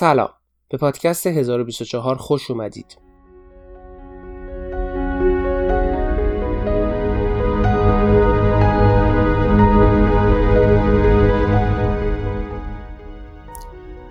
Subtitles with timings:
[0.00, 0.30] سلام.
[0.68, 2.98] به پادکست 1024 خوش اومدید.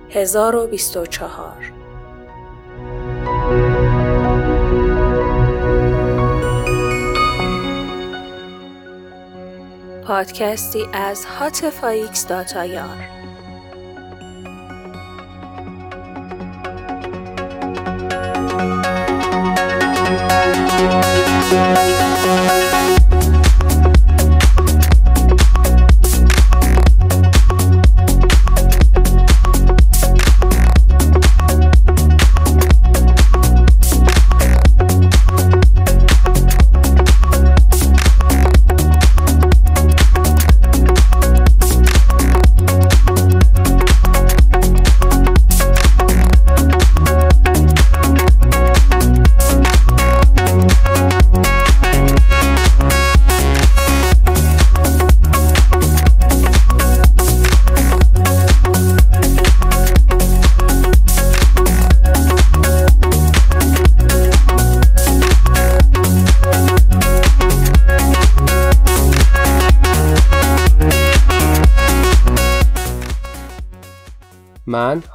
[0.10, 1.74] هزار و بیست و چهار.
[10.08, 13.17] پادکستی از هاتفایکس داتایار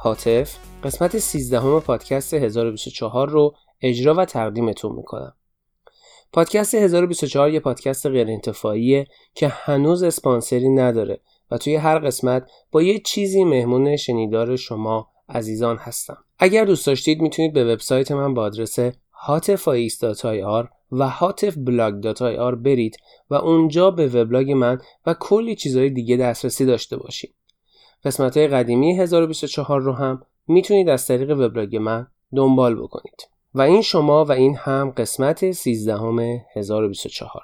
[0.03, 5.33] حاطف قسمت 13 پادکست 1024 رو اجرا و تقدیمتون می‌کنم.
[6.33, 11.19] پادکست 1024 یه پادکست غیر انتفاعیه که هنوز اسپانسری نداره
[11.51, 16.17] و توی هر قسمت با یه چیزی مهمون شنیدار شما عزیزان هستم.
[16.39, 18.79] اگر دوست داشتید می‌تونید به وبسایت من با آدرس
[19.27, 22.97] hatfax.ir و hatfblog.ir برید
[23.29, 27.35] و اونجا به وبلاگ من و کلی چیزهای دیگه دسترسی داشته باشید.
[28.05, 33.29] قسمت قدیمی 1024 رو هم می‌تونید از طریق وبلاگ من دنبال بکنید.
[33.53, 37.43] و این شما و این هم قسمت 13 همه 1024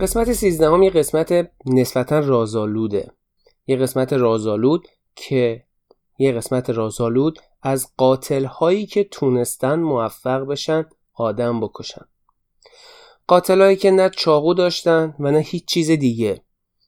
[0.00, 3.10] قسمت 13 هم یه قسمت نسبتا رازآلوده.
[3.66, 5.64] یه قسمت رازآلود که
[6.18, 10.84] یه قسمت رازآلود از قاتل هایی که تونستن موفق بشن
[11.14, 12.04] آدم بکشن.
[13.26, 16.42] قاتل هایی که نه چاقو داشتن و نه هیچ چیز دیگه.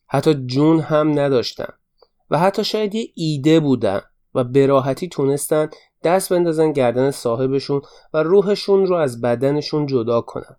[0.07, 1.73] حتی جون هم نداشتن.
[2.31, 4.01] و حتی شاید یه ایده بودن
[4.35, 5.71] و براحتی تونستن
[6.05, 7.83] دست بندازن گردن صاحبشون
[8.15, 10.57] و روحشون رو از بدنشون جدا کنن.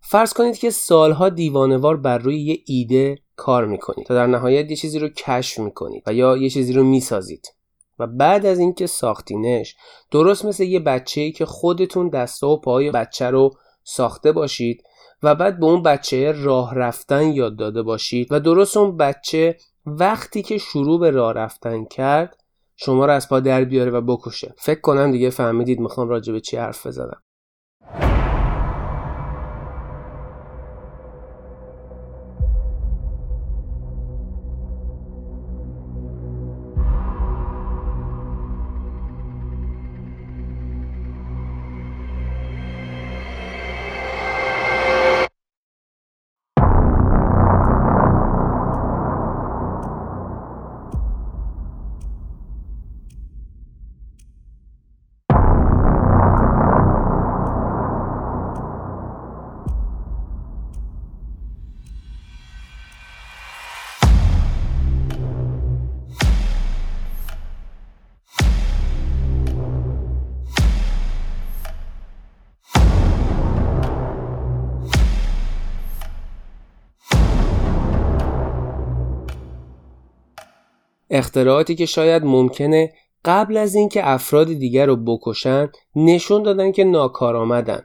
[0.00, 4.76] فرض کنید که سالها دیوانوار بر روی یه ایده کار می‌کنید تا در نهایت یه
[4.76, 7.46] چیزی رو کشف می‌کنید و یا یه چیزی رو می‌سازید.
[7.98, 9.76] و بعد از اینکه ساختینش
[10.10, 13.50] درست مثل یه بچه که خودتون دسته و پای بچه رو
[13.84, 14.82] ساخته باشید
[15.22, 20.42] و بعد به اون بچه راه رفتن یاد داده باشید و درست اون بچه وقتی
[20.42, 22.36] که شروع به راه رفتن کرد
[22.76, 24.54] شما رو از پا در بیاره و بکشه.
[24.58, 27.22] فکر کنم دیگه فهمیدید می‌خوام راجع به چی حرف بزنم.
[81.28, 82.92] اختراعاتی که شاید ممکنه
[83.24, 87.82] قبل از اینکه افراد دیگر رو بکشن نشون دادن که ناکارآمدن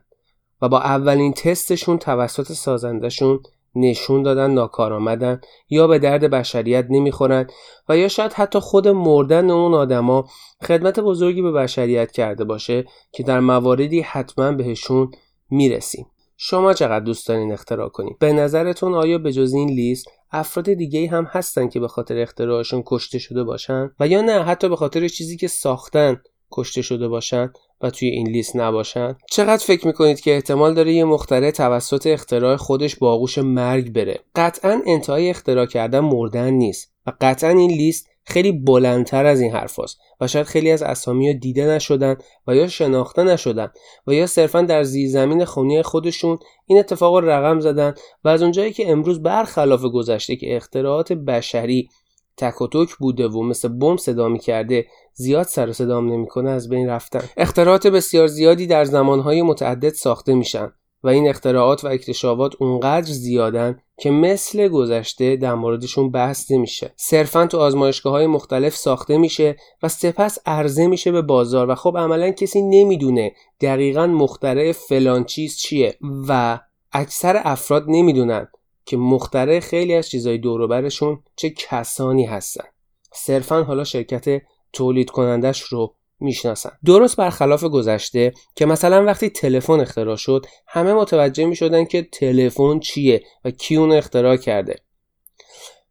[0.62, 3.40] و با اولین تستشون توسط سازندشون
[3.76, 7.48] نشون دادن ناکارآمدن یا به درد بشریت نمی‌خورن
[7.90, 10.26] و یا شاید حتی خود مردن اون آدما
[10.68, 15.12] خدمت بزرگی به بشریت کرده باشه که در مواردی حتما بهشون
[15.50, 16.06] می‌رسیم.
[16.46, 21.10] شما چقدر دوست دارین اختراع کنید به نظرتون آیا به جز این لیست افراد دیگه
[21.10, 25.08] هم هستن که به خاطر اختراعشون کشته شده باشن؟ و یا نه حتی به خاطر
[25.08, 30.36] چیزی که ساختن کشته شده باشن و توی این لیست نباشن؟ چقدر فکر می‌کنید که
[30.36, 36.00] احتمال داره یه مختره توسط اختراع خودش با آغوش مرگ بره؟ قطعا انتهای اختراع کردن
[36.00, 40.72] مردن نیست و قطعا این لیست خیلی بلندتر از این حرف هست و شاید خیلی
[40.72, 42.16] از اسامی ها دیده نشدن
[42.48, 43.72] و یا شناخته نشدن
[44.08, 47.94] و یا صرفا در زیرزمین خونی خودشون این اتفاق رو رقم زدن
[48.24, 51.90] و از اونجایی که امروز برخلاف گذشته که اختراعات بشری
[52.38, 56.70] تک و توک بوده و مثل بم صدا کرده زیاد سر و صدام نمی‌کنه از
[56.70, 57.24] بین رفتن.
[57.38, 60.72] اختراعات بسیار زیادی در زمانهای متعدد ساخته میشن
[61.04, 66.94] و این اختراعات و اکتشافات اونقدر زیادن که مثل گذشته در موردشون بحث نمیشه.
[66.96, 71.98] صرفا تو آزمایشگاه های مختلف ساخته میشه و سپس عرضه میشه به بازار و خب
[71.98, 73.32] عملا کسی نمی‌دونه
[73.62, 75.98] دقیقا مخترع فلان چیز چیه
[76.28, 76.60] و
[76.92, 78.48] اکثر افراد نمی‌دونن
[78.86, 82.66] که مخترع خیلی از چیزهای دوروبرشون چه کسانی هستن.
[83.14, 84.42] صرفا حالا شرکت
[84.74, 86.72] تولید کنندش رو می‌شناسن.
[86.86, 93.24] درست برخلاف گذشته که مثلا وقتی تلفن اختراع شد همه متوجه می‌شدن که تلفن چیه
[93.46, 94.76] و کی اون اختراع کرده.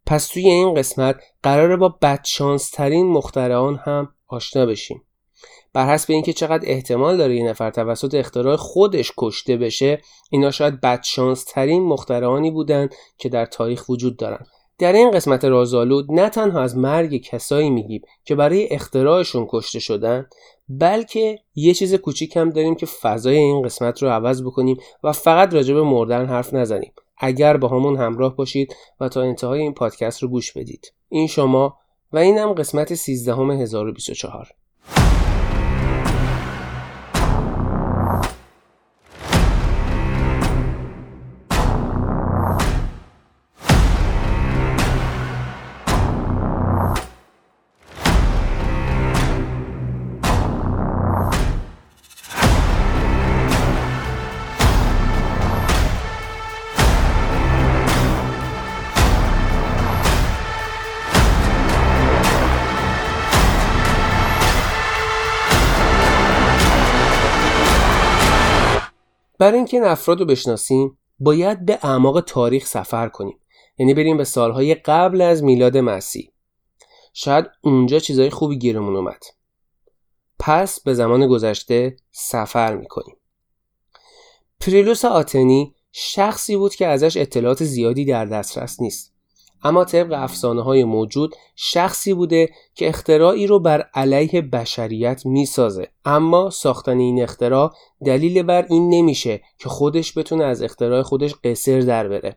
[0.06, 5.02] پس توی این قسمت قراره با بدشانس ترین مخترعان هم آشنا بشیم.
[5.72, 10.00] بر حسب اینکه چقدر احتمال داره این نفر توسط اختراع خودش کشته بشه
[10.30, 12.88] اینا شاید بدشانس ترین مخترعانی بودن
[13.18, 14.46] که در تاریخ وجود دارن.
[14.82, 20.26] در این قسمت رازآلود نه تنها از مرگ کسایی میگیم که برای اختراعشون کشته شدن
[20.68, 25.54] بلکه یه چیز کوچیک هم داریم که فضای این قسمت رو عوض بکنیم و فقط
[25.54, 26.92] راجع به مردن حرف نزنیم.
[27.18, 30.92] اگر با همون همراه باشید و تا انتهای این پادکست رو گوش بدید.
[31.08, 31.76] این شما
[32.12, 34.48] و اینم قسمت 13 1024
[69.42, 73.38] برای اینکه این افراد رو بشناسیم باید به اعماق تاریخ سفر کنیم.
[73.78, 76.32] یعنی بریم به سالهای قبل از میلاد مسیح.
[77.14, 79.22] شاید اونجا چیزای خوبی گیرمون اومد.
[80.38, 83.16] پس به زمان گذشته سفر می‌کنیم.
[84.60, 89.11] پریلوس آتنی شخصی بود که ازش اطلاعات زیادی در دسترس نیست.
[89.62, 95.88] اما طبق افسانه های موجود شخصی بوده که اختراعی رو بر علیه بشریت می‌سازه.
[96.04, 97.72] اما ساختن این اختراع
[98.04, 102.36] دلیل بر این نمیشه که خودش بتونه از اختراع خودش قصر در بره.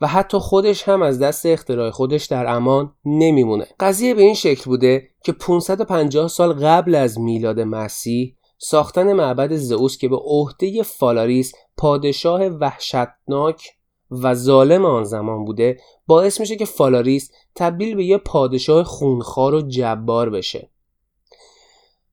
[0.00, 3.66] و حتی خودش هم از دست اختراع خودش در امان نمیمونه.
[3.80, 9.98] قضیه به این شکل بوده که 550 سال قبل از میلاد مسیح ساختن معبد زئوس
[9.98, 13.70] که به عهده فالاریس پادشاه وحشتناک
[14.22, 19.60] و ظالم آن زمان بوده باعث میشه که فالاریس تبدیل به یه پادشاه خونخوار و
[19.60, 20.70] جبار بشه.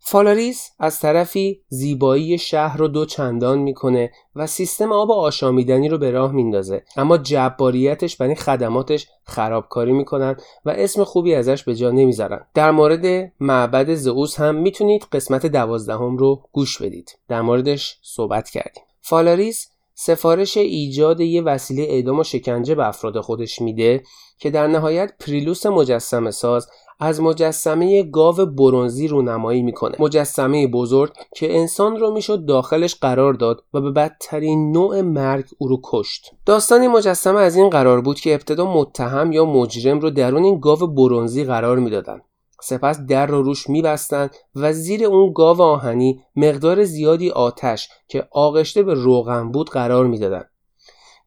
[0.04, 6.12] فالاریس از طرفی زیبایی شهر رو دو چندان می‌کنه و سیستم آب آشامیدنی رو به
[6.12, 6.84] راه میندازه.
[6.96, 12.46] اما جباریتش برای خدماتش خرابکاری می‌کنن و اسم خوبی ازش به جا نمی‌ذارن.
[12.54, 17.20] در مورد معبد زئوس هم می‌تونید قسمت دوازدهم رو گوش بدید.
[17.28, 18.84] در موردش صحبت کردیم.
[19.02, 19.68] فالاریس
[20.04, 24.04] سفارش ایجاد یه وسیله اعدام و شکنجه به افراد خودش میده
[24.40, 26.68] که در نهایت پریلوس مجسمه ساز
[27.00, 29.96] از مجسمه گاو برونزی رونمایی می‌کنه.
[30.00, 35.68] مجسمه بزرگ که انسان رو می‌شد داخلش قرار داد و به بدترین نوع مرگ او
[35.68, 36.32] رو کشت.
[36.46, 40.60] داستان این مجسمه از این قرار بود که ابتدا متهم یا مجرم رو درون این
[40.60, 42.22] گاو برونزی قرار می‌دادن.
[42.62, 48.84] سپس در رو روش میبستند و زیر اون گاو آهنی مقدار زیادی آتش که آغشته
[48.84, 50.50] به روغن بود قرار می‌دادند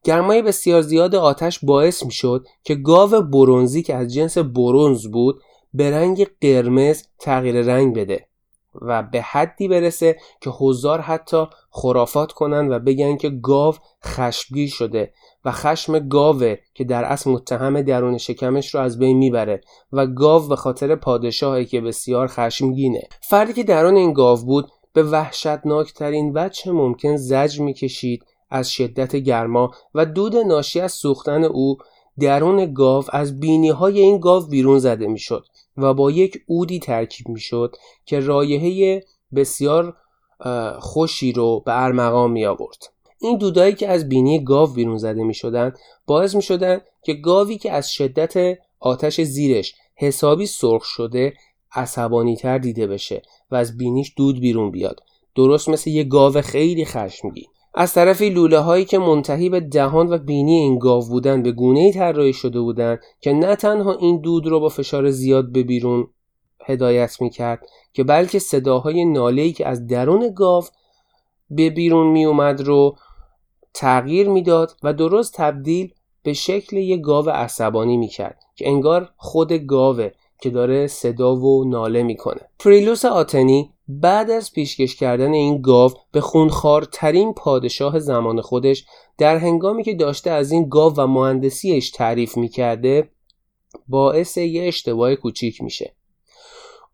[0.03, 5.41] گرمای بسیار زیاد آتش باعث می‌شد که گاو برونزی که از جنس برونز بود
[5.73, 8.27] به رنگ قرمز تغییر رنگ بده
[8.81, 13.75] و به حدی برسه که حضار حتی خرافات کنن و بگن که گاو
[14.05, 15.13] خشمگین شده
[15.45, 19.61] و خشم گاوه که در اصل متهم درون شکمش رو از بین می‌بره
[19.91, 25.03] و گاو به خاطر پادشاهی که بسیار خشمگینه فردی که درون این گاو بود به
[25.03, 31.77] وحشتناکترین وجه ممکن زج می‌کشید از شدت گرما و دود ناشی از سوختن او
[32.19, 35.45] درون گاو از بینی های این گاو بیرون زده می‌شد
[35.77, 37.75] و با یک اودی ترکیب می‌شد
[38.05, 39.03] که رایحه
[39.35, 39.93] بسیار
[40.79, 42.94] خوشی رو به ارمغان می آورد.
[43.19, 45.73] این دودایی که از بینی گاو بیرون زده می شدن
[46.05, 51.33] باعث می شدن که گاوی که از شدت آتش زیرش حسابی سرخ شده
[51.71, 54.99] عصبانی تر دیده بشه و از بینیش دود بیرون بیاد.
[55.35, 57.45] درست مثل یه گاو خیلی خشمگین
[57.77, 61.79] از طرفی لوله هایی که منتهی به دهان و بینی این گاو بودن به گونه
[61.79, 66.07] ای طراحی شده بودند که نه تنها این دود رو با فشار زیاد به بیرون
[66.65, 70.63] هدایت می کرد که بلکه صداهای ناله که از درون گاو
[71.49, 72.95] به بیرون می اومد رو
[73.75, 79.53] تغییر می‌داد و درست تبدیل به شکل یک گاو عصبانی می کرد که انگار خود
[79.53, 82.41] گاوه که داره صدا و ناله می‌کنه.
[82.59, 88.85] پریلوس آتنی بعد از پیشکش کردن این گاو به خونخوارترین پادشاه زمان خودش
[89.17, 93.09] در هنگامی که داشته از این گاو و مهندسیش تعریف می‌کرده
[93.87, 95.95] باعث یه اشتباه کوچیک میشه.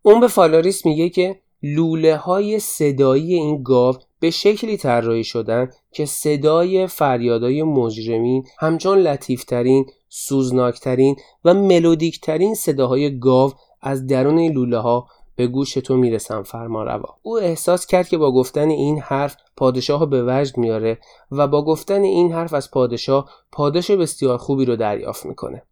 [0.02, 6.06] اون به فالاریس میگه که لوله های صدایی این گاو به شکلی طراحی شدن که
[6.06, 15.08] صدای فریادای مجرمین همچون لطیفترین، سوزناکترین و ملودیکترین صداهای گاو از درون این لوله ها
[15.36, 17.16] به گوش تو می‌رسن فرما روا.
[17.22, 20.98] او احساس کرد که با گفتن این حرف پادشاه به وجد میاره
[21.30, 25.62] و با گفتن این حرف از پادشاه پاداش بسیار خوبی رو دریافت می‌کنه.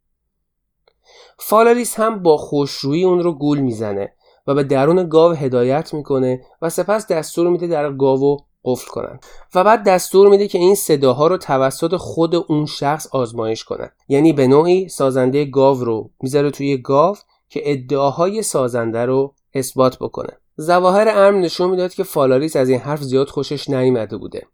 [1.38, 4.12] فالاریس هم با خوشرویی اون رو گول می‌زنه.
[4.50, 9.20] و به درون گاو هدایت می‌کنه و سپس دستور میده در گاو قفل کنن.
[9.54, 13.90] و بعد دستور میده که این صداها رو توسط خود اون شخص آزمایش کنن.
[14.08, 17.16] یعنی به نوعی سازنده گاو رو می‌ذاره توی گاو
[17.48, 20.36] که ادعاهای سازنده رو اثبات بکنه.
[20.56, 24.46] ظواهر امر نشون می‌داد که فالاریس از این حرف زیاد خوشش نیامده بوده.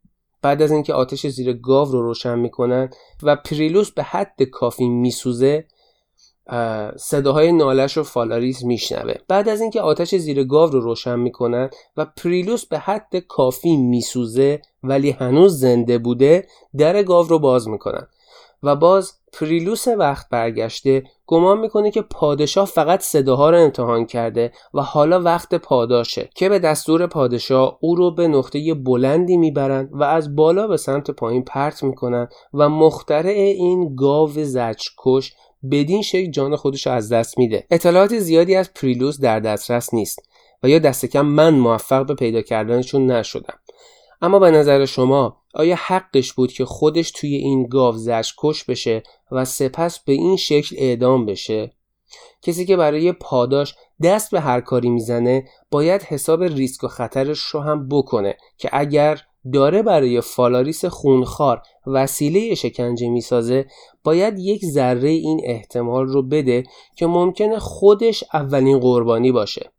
[0.42, 2.90] بعد از اینکه آتش زیر گاو رو روشن می‌کنن
[3.22, 5.66] و پریلوس به حد کافی میسوزه
[6.96, 9.14] صداهای نالش رو فالاریس میشنوه.
[9.28, 14.62] بعد از اینکه آتش زیر گاو رو روشن می‌کنن و پریلوس به حد کافی میسوزه
[14.82, 16.46] ولی هنوز زنده بوده
[16.78, 18.06] در گاو رو باز می‌کنن.
[18.62, 24.82] و باز پریلوس وقت برگشته گمان می‌کنه که پادشاه فقط صداها رو امتحان کرده و
[24.82, 30.36] حالا وقت پاداشه که به دستور پادشاه او رو به نقطه بلندی می‌برند و از
[30.36, 35.34] بالا به سمت پایین پرت می‌کنن و مخترع این گاو زجکش
[35.70, 37.66] بدین شکل جان خودش رو از دست میده.
[37.70, 40.18] اطلاعات زیادی از پریلوس در دسترس نیست
[40.62, 43.58] و یا دست کم من موفق به پیدا کردنشون نشدم.
[44.22, 47.96] اما به نظر شما آیا حقش بود که خودش توی این گاو
[48.38, 51.72] کش بشه و سپس به این شکل اعدام بشه؟
[52.42, 57.60] کسی که برای پاداش دست به هر کاری می‌زنه باید حساب ریسک و خطرش رو
[57.60, 59.20] هم بکنه که اگر
[59.52, 63.66] داره برای فالاریس خونخوار وسیله شکنجه می‌سازه
[64.04, 66.64] باید یک ذره این احتمال رو بده
[66.96, 69.70] که ممکنه خودش اولین قربانی باشه.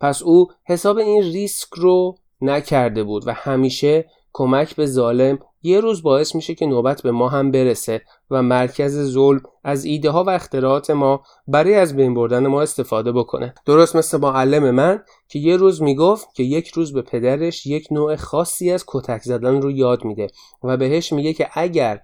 [0.00, 6.02] پس او حساب این ریسک رو نکرده بود و همیشه کمک به ظالم یه روز
[6.02, 10.30] باعث میشه که نوبت به ما هم برسه و مرکز ظلم از ایده ها و
[10.30, 13.54] اختراعات ما برای از بین بردن ما استفاده بکنه.
[13.66, 18.16] درست مثل معلم من که یه روز می‌گفت که یک روز به پدرش یک نوع
[18.16, 20.26] خاصی از کتک زدن رو یاد میده
[20.62, 22.00] و بهش میگه که اگر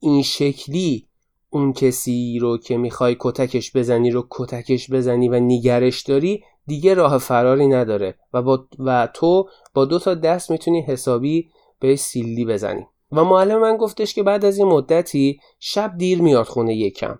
[0.00, 1.08] این شکلی
[1.50, 7.18] اون کسی رو که می‌خوای کتکش بزنی رو کتکش بزنی و نیگرش داری دیگه راه
[7.18, 12.86] فراری نداره و, با و تو با دو تا دست می‌تونی حسابی به سیلی بزنی
[13.12, 17.18] و معلم من گفتش که بعد از این مدتی شب دیر میاد خونه یکم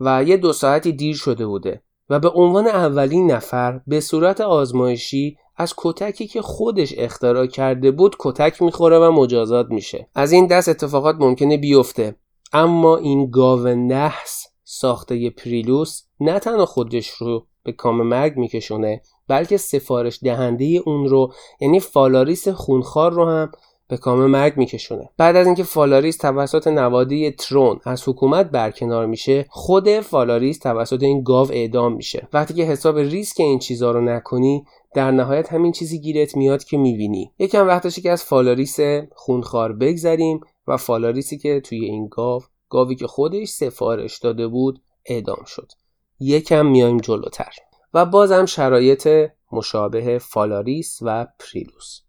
[0.00, 1.82] و یه دو ساعتی دیر شده بوده.
[2.10, 8.16] و به عنوان اولین نفر به صورت آزمایشی از کتکی که خودش اختراع کرده بود
[8.18, 10.08] کتک می‌خوره و مجازات میشه.
[10.14, 12.16] از این دست اتفاقات ممکنه بیفته.
[12.52, 19.56] اما این گاو نحس ساخته پریلوس نه تنها خودش رو به کام مرگ میکشونه بلکه
[19.56, 23.52] سفارش دهنده اون رو یعنی فالاریس خونخوار رو هم
[23.88, 25.10] به کام مرگ میکشونه.
[25.16, 31.22] بعد از اینکه فالاریس توسط نوادی ترون از حکومت برکنار میشه خود فالاریس توسط این
[31.22, 32.28] گاو اعدام میشه.
[32.32, 34.64] وقتی که حساب ریسک این چیزها رو نکنی
[34.94, 37.32] در نهایت همین چیزی گیرت میاد که می‌بینی.
[37.38, 38.76] یکم وقتشه که از فالاریس
[39.14, 45.44] خونخوار بگذریم و فالاریسی که توی این گاو گاوی که خودش سفارش داده بود اعدام
[45.46, 45.72] شد.
[46.20, 47.52] یکم میایم جلوتر.
[47.94, 52.00] و بازم شرایط مشابه فالاریس و پریلوس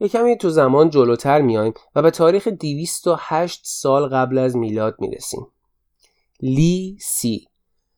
[0.00, 5.46] یکمی تو زمان جلوتر میایم و به تاریخ 208 سال قبل از میلاد می‌رسیم
[6.40, 7.48] لی سی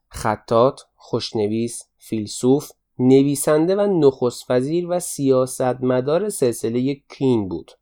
[0.08, 7.72] خطات، خوشنویس، فیلسوف، نویسنده و نخست وزیر و سیاستمدار سلسله کین بود.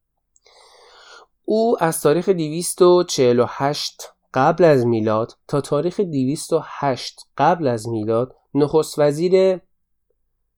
[1.45, 4.03] او از تاریخ 248
[4.35, 9.61] قبل از میلاد تا تاریخ 208 قبل از میلاد نخست وزیر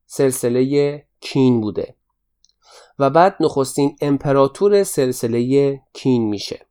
[0.07, 1.95] سلسله کین بوده.
[2.99, 6.67] و بعد نخستین امپراتور سلسله کین میشه.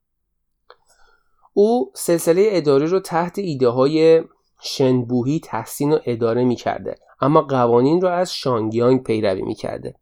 [1.53, 4.24] او سلسله اداری رو تحت ایده های
[4.62, 9.96] شنبوهی تحسین و اداره می‌کرده اما قوانین رو از شانگیانگ پیروی می‌کرده.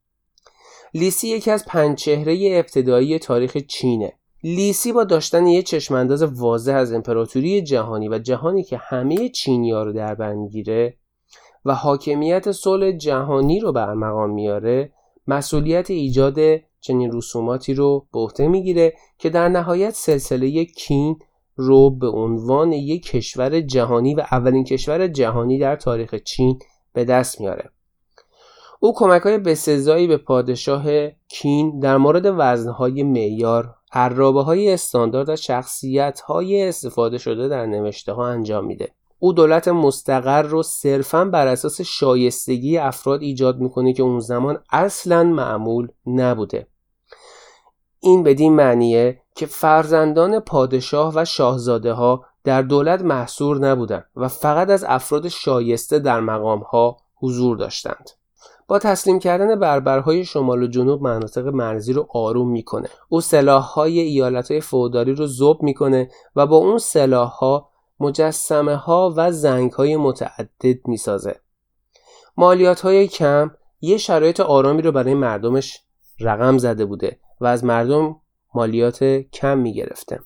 [0.94, 4.14] لیسی یکی از پنج چهره ابتدایی تاریخ چینه.
[4.44, 9.94] لیسی با داشتن یه چشمانداز واضح از امپراتوری جهانی و جهانی که همه چینیا رو
[9.94, 10.98] در بر می‌گیره
[11.66, 14.92] و حاکمیت صلح جهانی رو بر مقام میاره
[15.28, 16.38] مسئولیت ایجاد
[16.82, 21.20] چنین رسوماتی رو به عهده می‌گیره که در نهایت سلسله کین
[21.56, 26.60] رو به عنوان یک کشور جهانی و اولین کشور جهانی در تاریخ چین
[26.94, 27.70] به دست میاره.
[28.80, 30.84] او کمک های بسزایی به پادشاه
[31.28, 38.14] کین در مورد وزنهای معیار عرابه های استاندارد و شخصیت های استفاده شده در نوشته
[38.14, 38.92] ها انجام میده.
[39.20, 45.24] او دولت مستقر رو صرفا بر اساس شایستگی افراد ایجاد می‌کنه که اون زمان اصلا
[45.24, 46.68] معمول نبوده
[48.00, 54.70] این بدین معنیه که فرزندان پادشاه و شاهزاده ها در دولت محصور نبودند و فقط
[54.70, 58.10] از افراد شایسته در مقام ها حضور داشتند.
[58.68, 62.90] با تسلیم کردن بربرهای شمال و جنوب مناطق مرزی رو آروم می‌کنه.
[63.10, 67.70] او سلاحهای ایالتهای فودالی رو زوب می‌کنه و با اون سلاحها
[68.00, 71.40] مجسمه ها و زنگ های متعدد می‌سازه.
[72.38, 75.82] مالیات های کم یه شرایط آرامی رو برای مردمش
[76.20, 78.16] رقم زده بوده و از مردم
[78.54, 80.20] مالیات کم می گرفته.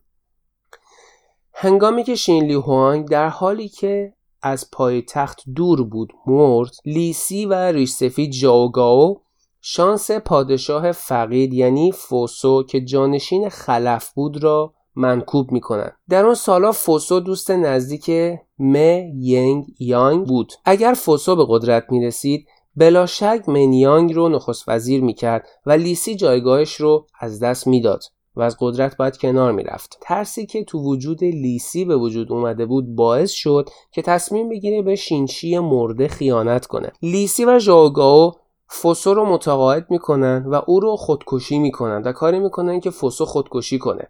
[1.54, 7.54] هنگامی که شینلی هوانگ در حالی که از پای تخت دور بود مرد لیسی و
[7.54, 9.22] ریشسفید جاوگاو
[9.62, 15.92] شانس پادشاه فقید یعنی فوسو که جانشین خلف بود را منکوب می‌کنن.
[16.10, 18.12] در اون سالا فوسو دوست نزدیک
[18.60, 18.76] م
[19.20, 20.54] ینگ یانگ بود.
[20.66, 26.76] اگر فوسو به قدرت می‌رسید بلا شک منیانگ رو نخست وزیر می‌کرد و لیسی جایگاهش
[26.76, 28.04] رو از دست می‌داد
[28.36, 29.98] و از قدرت باید کنار می‌رفت.
[30.02, 34.96] ترسی که تو وجود لیسی به وجود اومده بود باعث شد که تصمیم بگیره به
[34.96, 36.92] شینشی مرده خیانت کنه.
[37.02, 38.32] لیسی و ژاوگاو
[38.68, 43.80] فوسو رو متقاعد می‌کنن و او رو خودکشی می‌کنن و کاری می‌کنن که فوسو خودکشی
[43.80, 44.08] کنه.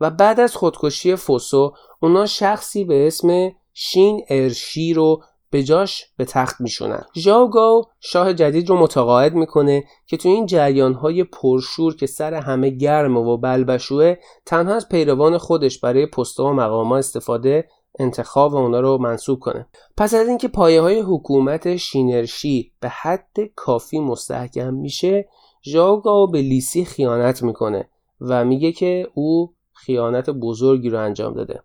[0.00, 6.24] و بعد از خودکشی فوسو اونا شخصی به اسم شین ارشی رو به جاش به
[6.24, 7.02] تخت میشونن.
[7.16, 12.70] ژاوگاو شاه جدید رو متقاعد می‌کنه که تو این جریان های پرشور که سر همه
[12.70, 14.14] گرم و بلبشوه
[14.46, 19.66] تنها از پیروان خودش برای پستا و مقاما استفاده انتخاب اونا رو منصوب کنه.
[19.96, 25.28] پس از اینکه پایه های حکومت شینرشی به حد کافی مستحکم میشه
[25.64, 27.88] ژاوگاو به لیسی خیانت می‌کنه
[28.20, 31.62] و میگه که او خیانت بزرگی رو انجام داده.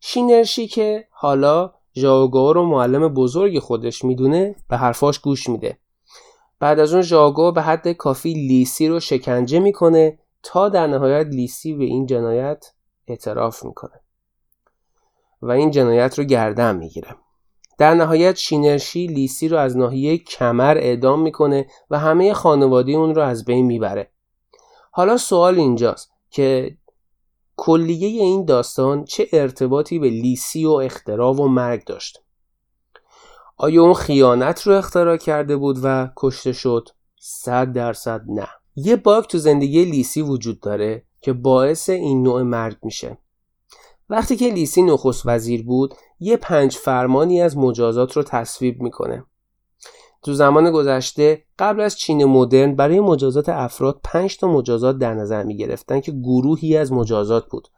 [0.00, 5.78] شینرشی که حالا ژاوگو رو معلم بزرگ خودش می‌دونه به حرفاش گوش میده.
[6.60, 11.74] بعد از اون ژاگو به حد کافی لیسی رو شکنجه می‌کنه تا در نهایت لیسی
[11.74, 12.72] به این جنایت
[13.06, 14.00] اعتراف می‌کنه.
[15.42, 17.16] و این جنایت رو گردن می‌گیره.
[17.78, 23.22] در نهایت شینرشی لیسی رو از ناحیه کمر اعدام می‌کنه و همه خانواده اون رو
[23.22, 24.10] از بین می‌بره.
[24.90, 26.76] حالا سوال اینجاست که
[27.56, 32.22] کلیه این داستان چه ارتباطی به لیسی و اختراع و مرگ داشت؟
[33.56, 36.88] آیا اون خیانت رو اختراع کرده بود و کشته شد؟
[37.20, 38.48] صد درصد نه.
[38.76, 43.18] یه باگ تو زندگی لیسی وجود داره که باعث این نوع مرگ میشه.
[44.10, 49.24] وقتی که لیسی نخست وزیر بود یه پنج فرمانی از مجازات رو تصویب می‌کنه.
[50.26, 55.42] تو زمان گذشته قبل از چین مدرن برای مجازات افراد 5 تا مجازات در نظر
[55.42, 57.68] می گرفتن که گروهی از مجازات بود.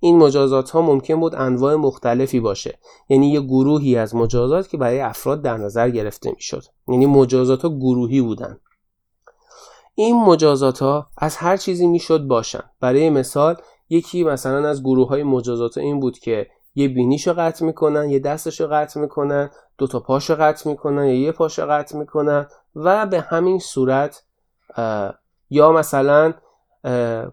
[0.00, 2.78] این مجازات ها ممکن بود انواع مختلفی باشه.
[3.08, 7.62] یعنی یه گروهی از مجازات که برای افراد در نظر گرفته می شد یعنی مجازات
[7.62, 8.58] ها گروهی بودن.
[9.94, 12.62] این مجازات ها از هر چیزی می‌شد باشن.
[12.80, 13.56] برای مثال
[13.88, 16.46] یکی مثلا از گروه های مجازات این بود که
[16.78, 21.32] یه بینیشو قطع می‌کنن یه دستشو قطع می‌کنن دو تا پاشو قطع می‌کنن یا یه
[21.32, 24.22] پاشو قطع می‌کنن و به همین صورت
[25.50, 26.34] یا مثلا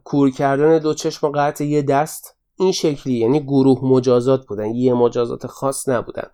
[0.03, 4.93] کور کردن دو چشم و قطع یه دست این شکلی یعنی گروه مجازات بودن یه
[4.93, 6.27] مجازات خاص نبودن.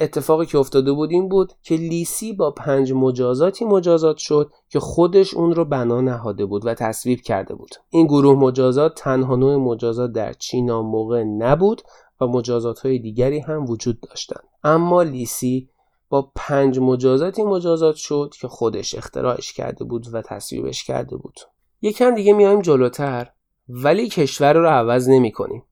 [0.00, 5.34] اتفاقی که افتاده بود این بود که لیسی با پنج مجازاتی مجازات شد که خودش
[5.34, 7.74] اون رو بنا نهاده بود و تصویب کرده بود.
[7.90, 11.82] این گروه مجازات تنها نوع مجازات در چینا موقع نبود
[12.26, 14.44] مجازات های دیگری هم وجود داشتند.
[14.64, 15.68] اما لیسی
[16.08, 21.40] با پنج مجازاتی مجازات شد که خودش اختراعش کرده بود و تصویبش کرده بود.
[21.82, 23.30] یکم دیگه میایم جلوتر
[23.68, 25.62] ولی کشور رو عوض نمی کنیم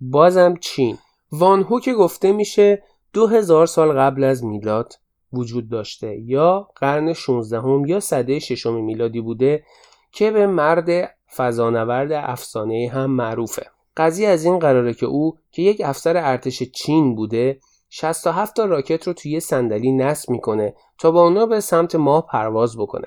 [0.00, 0.98] بازم چین.
[1.32, 4.92] وانهو که گفته میشه دو هزار سال قبل از میلاد
[5.32, 9.64] وجود داشته یا قرن 16 هم یا صده ششم میلادی بوده
[10.12, 13.75] که به مرد فضانورد افسانه هم معروفه.
[13.96, 19.06] قضیه از این قراره که او که یک افسر ارتش چین بوده 67 تا راکت
[19.06, 23.06] رو توی صندلی نصب می‌کنه تا با اونا به سمت ماه پرواز بکنه.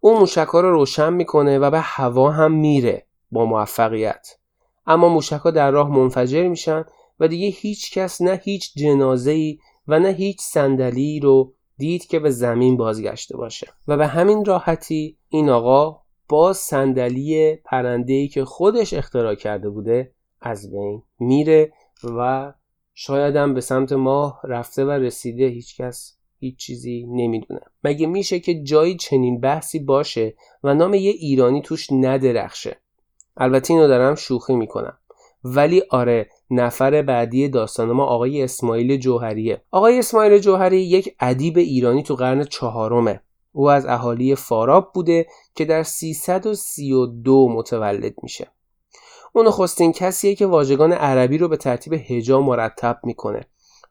[0.00, 4.28] او موشک ها رو روشن می‌کنه و به هوا هم میره با موفقیت.
[4.86, 6.84] اما موشک ها در راه منفجر میشن
[7.20, 9.56] و دیگه هیچ کس نه هیچ جنازه
[9.88, 13.72] و نه هیچ صندلی رو دید که به زمین بازگشته باشه.
[13.88, 20.70] و به همین راحتی این آقا با صندلی پرنده که خودش اختراع کرده بوده از
[20.70, 21.72] بین میره
[22.04, 22.52] و
[22.94, 25.46] شایدم به سمت ماه رفته و رسیده.
[25.46, 27.60] هیچکس هیچ چیزی نمی‌دونه.
[27.84, 30.34] مگه میشه که جایی چنین بحثی باشه
[30.64, 32.76] و نام یه ایرانی توش ندرخشه؟
[33.36, 34.98] البته اینو دارم شوخی می‌کنم.
[35.44, 39.62] ولی آره نفر بعدی داستان ما آقای اسماعیل جوهریه.
[39.70, 43.20] آقای اسماعیل جوهری یک ادیب ایرانی تو قرن چهارمه.
[43.56, 48.50] او از اهالی فاراب بوده که در 332 متولد میشه.
[49.32, 53.40] اون نخستین کسیه که واژگان عربی رو به ترتیب هجا مرتب می‌کنه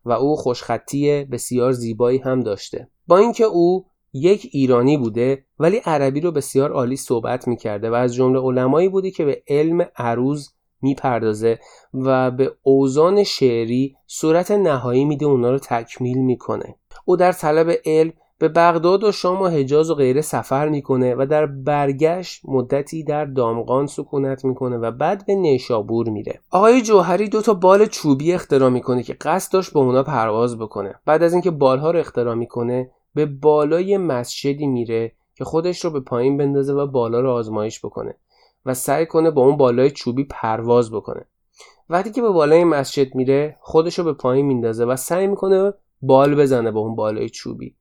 [0.05, 2.89] و او خوشخطی بسیار زیبایی هم داشته.
[3.07, 8.15] با اینکه او یک ایرانی بوده ولی عربی رو بسیار عالی صحبت می‌کرده و از
[8.15, 10.49] جمله علمایی بوده که به علم عروض
[10.81, 11.59] می‌پردازه
[11.93, 16.75] و به اوزان شعری صورت نهایی میده اونا رو تکمیل می‌کنه.
[17.05, 18.13] او در طلب علم
[18.47, 23.25] به بغداد و شام و حجاز و غیره سفر می‌کنه و در برگشت مدتی در
[23.25, 26.39] دامغان سکونت می‌کنه و بعد به نیشابور میره.
[26.51, 30.95] آقای جوهری دو تا بال چوبی اختراع می‌کنه که قصد داشت با اونا پرواز بکنه.
[31.05, 35.99] بعد از اینکه بالها رو اختراع می‌کنه به بالای مسجدی میره که خودش رو به
[35.99, 38.15] پایین بندازه و بالا رو آزمایش بکنه
[38.65, 41.25] و سعی کنه با اون بالای چوبی پرواز بکنه.
[41.89, 46.35] وقتی که به بالای مسجد میره خودش رو به پایین میندازه و سعی می‌کنه بال
[46.35, 47.75] بزنه با اون بالای چوبی.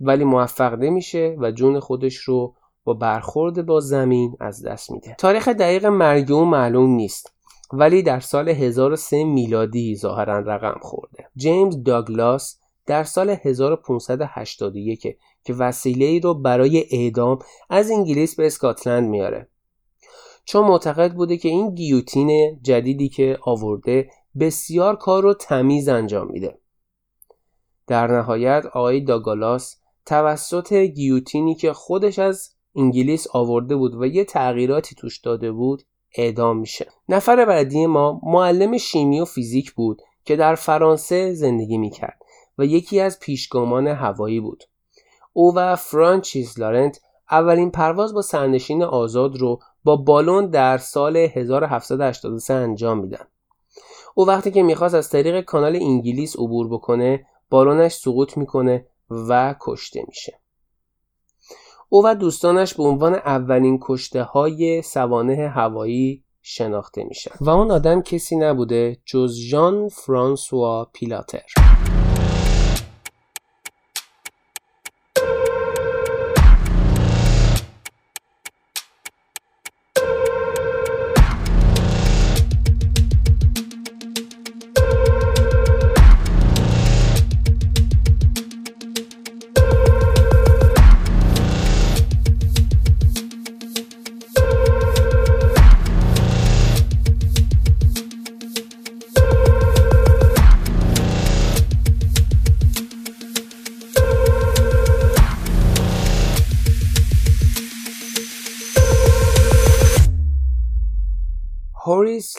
[0.00, 5.16] ولی موفق نمیشه و جون خودش رو با برخورد با زمین از دست میده.
[5.18, 7.34] تاریخ دقیق مرگ او معلوم نیست
[7.72, 11.28] ولی در سال 1003 میلادی ظاهرا رقم خورده.
[11.36, 17.38] جیمز داگلاس در سال 1581 که وسیله ای رو برای اعدام
[17.70, 19.48] از انگلیس به اسکاتلند میاره.
[20.44, 26.58] چون معتقد بوده که این گیوتین جدیدی که آورده بسیار کار رو تمیز انجام میده.
[27.86, 29.76] در نهایت آقای داگالاس
[30.08, 35.82] توسط گیوتینی که خودش از انگلیس آورده بود و یه تغییراتی توش داده بود
[36.16, 36.86] اعدام میشه.
[37.08, 42.18] نفر بعدی ما معلم شیمی و فیزیک بود که در فرانسه زندگی می‌کرد
[42.58, 44.64] و یکی از پیشگامان هوایی بود.
[45.32, 52.54] او و فرانچیز لارنت اولین پرواز با سرنشین آزاد رو با بالون در سال 1783
[52.54, 53.26] انجام میدن.
[54.14, 60.04] او وقتی که می‌خواست از طریق کانال انگلیس عبور بکنه بالونش سقوط می‌کنه و کشته
[60.08, 60.40] میشه.
[61.88, 67.30] او و دوستانش به عنوان اولین کشته های سوانه هوایی شناخته میشن.
[67.40, 71.44] و اون آدم کسی نبوده جز ژان فرانسوا پیلاتر.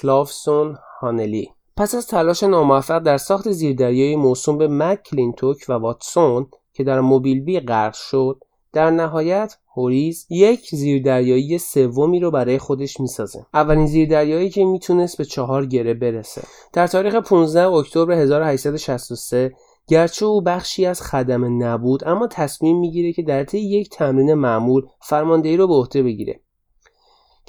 [0.10, 1.50] هوریس لاوسون هانلی.
[1.78, 7.02] پس از تلاش ناموفق در ساخت زیردریایی موسوم به مک کلینتوک و واتسون که در
[7.02, 8.44] موبیل بی غرق شد
[8.74, 13.46] در نهایت هوریس یک زیردریایی سومی رو برای خودش می‌سازه.
[13.54, 16.42] اولین زیردریایی که می‌تونست به چهار گره برسه.
[16.74, 19.52] در تاریخ 15 اکتبر 1863
[19.88, 24.82] گرچه او بخشی از خدمه نبود اما تصمیم می‌گیره که در طی یک تمرین معمول
[25.02, 26.40] فرماندهی رو به عهده بگیره.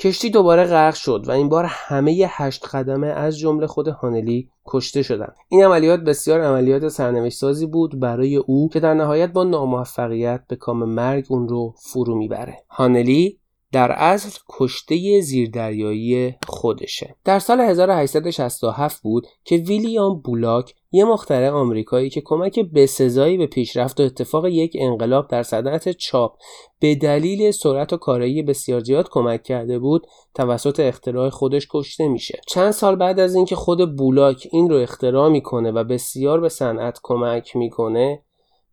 [0.01, 5.03] کشتی دوباره غرق شد و این بار همه هشت خدمه از جمله خود هانلی کشته
[5.03, 5.35] شدند.
[5.49, 10.57] این عملیات بسیار عملیات سرنوشت سازی بود برای او که در نهایت با ناموفقیت به
[10.57, 12.57] کام مرگ اون رو فرو می‌بره.
[12.71, 13.40] هانلی
[13.73, 17.17] در اصل کشته زیردریایی خودشه.
[17.25, 24.01] در سال 1867 بود که ویلیام بولاک یه مخترع آمریکایی که کمک بسزایی به پیشرفت
[24.01, 26.37] و اتفاق یک انقلاب در صنعت چاپ
[26.81, 32.41] به دلیل سرعت و کارایی بسیار زیاد کمک کرده بود توسط اختراع خودش کشته میشه.
[32.49, 37.01] چند سال بعد از اینکه خود بولاک این رو اختراع می‌کنه و بسیار به صنعت
[37.03, 38.23] کمک می‌کنه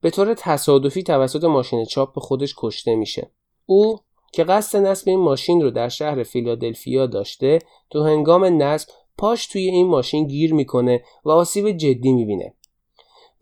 [0.01, 3.31] به طور تصادفی توسط ماشین چاپ به خودش کشته میشه.
[3.65, 3.99] او
[4.37, 9.61] که قصد نصب این ماشین رو در شهر فیلادلفیا داشته تو هنگام نصب پاش توی
[9.61, 12.53] این ماشین گیر می‌کنه و آسیب جدی می‌بینه.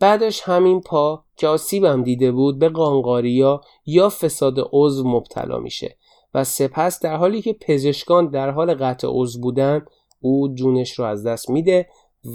[0.00, 5.96] بعدش همین پا که آسیبم دیده بود به قانقاریا یا فساد عضو مبتلا میشه
[6.34, 9.84] و سپس در حالی که پزشکان در حال قطع عضو بودن
[10.20, 11.88] او جونش رو از دست میده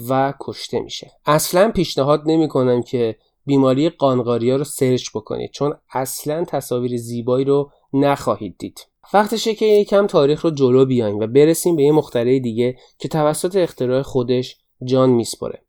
[0.08, 1.10] و کشته میشه.
[1.26, 8.58] اصلا پیشنهاد نمی‌کنم که بیماری قانقاریا رو سرچ بکنید چون اصلا تصاویر زیبایی رو نخواهید
[8.58, 13.08] دید وقتشه که یکم تاریخ رو جلو بیایم و برسیم به یه مختره دیگه که
[13.08, 15.62] توسط اختراع خودش جان میسپره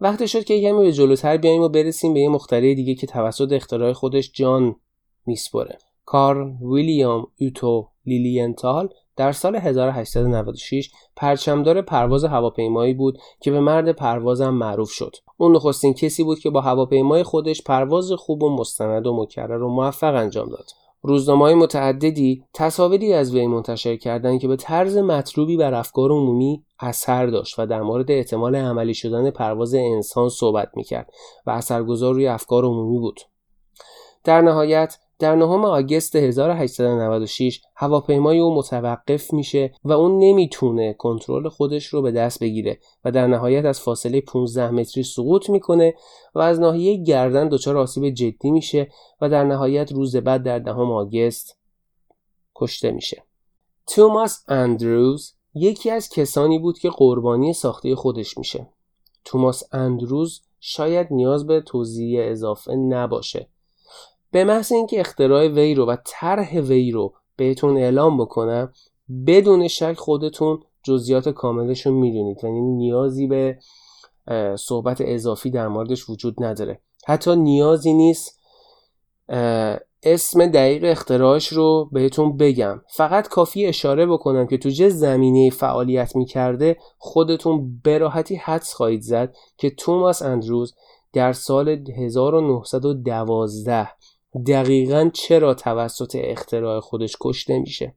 [0.00, 3.52] وقت شد که یکمی به جلوتر بیایم و برسیم به یه مخترع دیگه که توسط
[3.52, 4.76] اختراع خودش جان
[5.26, 13.92] میسپره کارل ویلهلم اوتو لیلینتال در سال 1896 پرچمدار پرواز هواپیمایی بود که به مرد
[13.92, 15.16] پروازم معروف شد.
[15.36, 19.68] اون نخستین کسی بود که با هواپیمای خودش پرواز خوب و مستند و مکرر و
[19.68, 20.66] موفق انجام داد.
[21.02, 27.26] روزنامه‌های متعددی تصاویری از وی منتشر کردند که به طرز مطلوبی بر افکار عمومی اثر
[27.26, 31.10] داشت و در مورد احتمال عملی شدن پرواز انسان صحبت می‌کرد
[31.46, 33.20] و اثرگذار روی افکار عمومی بود.
[34.24, 41.86] در نهایت در نهم آگست 1896 هواپیمای او متوقف میشه و اون نمی‌تونه کنترل خودش
[41.86, 45.94] رو به دست بگیره و در نهایت از فاصله 15 متری سقوط می‌کنه
[46.34, 48.88] و از ناحیه گردن دچار آسیب جدی میشه
[49.20, 51.58] و در نهایت روز بعد در دهم آگست
[52.54, 53.24] کشته میشه.
[53.86, 58.68] توماس اندروز یکی از کسانی بود که قربانی ساخته خودش میشه.
[59.24, 63.48] توماس اندروز شاید نیاز به توضیح اضافه نباشه
[64.30, 68.72] به محض اینکه اختراع وی رو و طرح وی رو بهتون اعلام بکنم
[69.26, 72.44] بدون شک خودتون جزئیات کاملش رو می‌دونید.
[72.44, 73.58] یعنی نیازی به
[74.56, 76.80] صحبت اضافی در موردش وجود نداره.
[77.06, 78.40] حتی نیازی نیست
[80.02, 82.82] اسم دقیق اختراعش رو بهتون بگم.
[82.88, 89.34] فقط کافی اشاره بکنم که تو چه زمینه فعالیت می‌کرده خودتون براحتی حدس خواهید زد
[89.56, 90.74] که توماس اندروز
[91.12, 93.88] در سال 1912
[94.46, 97.94] دقیقا چرا توسط اختراع خودش کشته میشه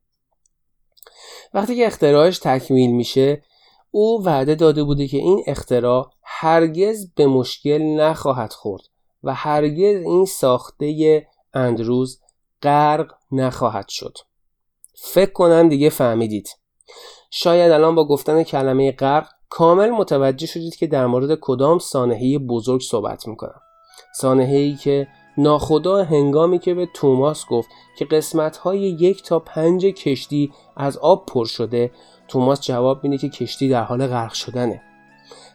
[1.54, 3.44] وقتی که اختراعش تکمیل میشه
[3.92, 8.84] او وعده داده بوده که این اختراع هرگز به مشکل نخواهد خورد
[9.24, 12.22] و هرگز این ساخته اندروز
[12.62, 14.18] غرق نخواهد شد.
[14.96, 16.50] فکر کنم دیگه فهمیدید.
[17.32, 22.82] شاید الان با گفتن کلمه غرق کامل متوجه شدید که در مورد کدام سانحه بزرگ
[22.82, 23.62] صحبت می‌کنم.
[24.16, 29.86] سانحه ای که ناخدا هنگامی که به توماس گفت که قسمت های یک تا پنج
[29.86, 31.92] کشتی از آب پر شده
[32.28, 34.82] توماس جواب میده که کشتی در حال غرق شدنه.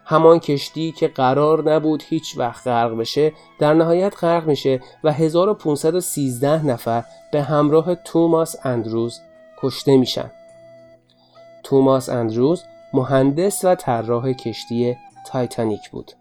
[0.04, 6.66] همان کشتی که قرار نبود هیچ وقت غرق بشه در نهایت غرق میشه و 1513
[6.66, 9.20] نفر به همراه توماس اندروز
[9.58, 10.30] کشته میشن.
[11.62, 16.12] توماس اندروز مهندس و طراح کشتی تایتانیک بود.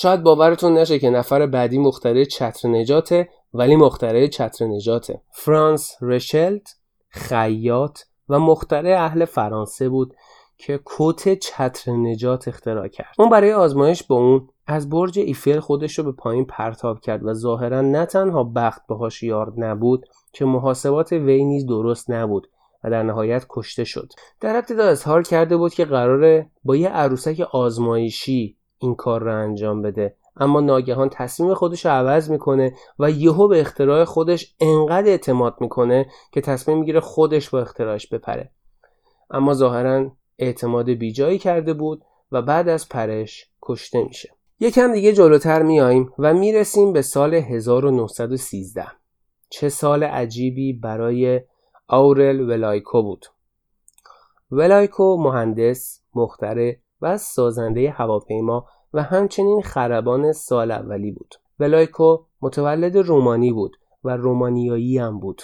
[0.00, 5.20] شاید باورتون نشه که نفر بعدی مختره چتر نجاته ولی مختره چتر نجاته.
[5.30, 6.76] فرانس رشلت
[7.08, 10.14] خیاط و مختره اهل فرانسه بود
[10.56, 13.14] که کت چتر نجات اختراع کرد.
[13.18, 17.34] اون برای آزمایش با اون از برج ایفل خودش رو به پایین پرتاب کرد و
[17.34, 22.50] ظاهرا نه تنها بخت باهاش یار نبود که محاسبات وی نیز درست نبود
[22.84, 24.12] و در نهایت کشته شد.
[24.40, 29.82] در ابتدا اظهار کرده بود که قراره با یه عروسک آزمایشی این کار رو انجام
[29.82, 30.16] بده.
[30.36, 36.06] اما ناگهان تصمیم خودش رو عوض می‌کنه و یهو به اختراع خودش انقدر اعتماد می‌کنه
[36.32, 38.50] که تصمیم می‌گیره خودش با اختراعش بپره.
[39.30, 44.34] اما ظاهرا اعتماد بیجایی کرده بود و بعد از پرش کشته میشه.
[44.60, 48.86] یکم دیگه جلوتر میاییم و می‌رسیم به سال 1913
[49.50, 51.40] چه سال عجیبی برای
[51.88, 53.26] آورل ولایکو بود.
[54.50, 61.34] ولایکو مهندس مختره و سازنده هواپیما و همچنین خربان سال اولی بود.
[61.60, 65.42] ولایکو متولد رومانی بود و رومانیایی هم بود.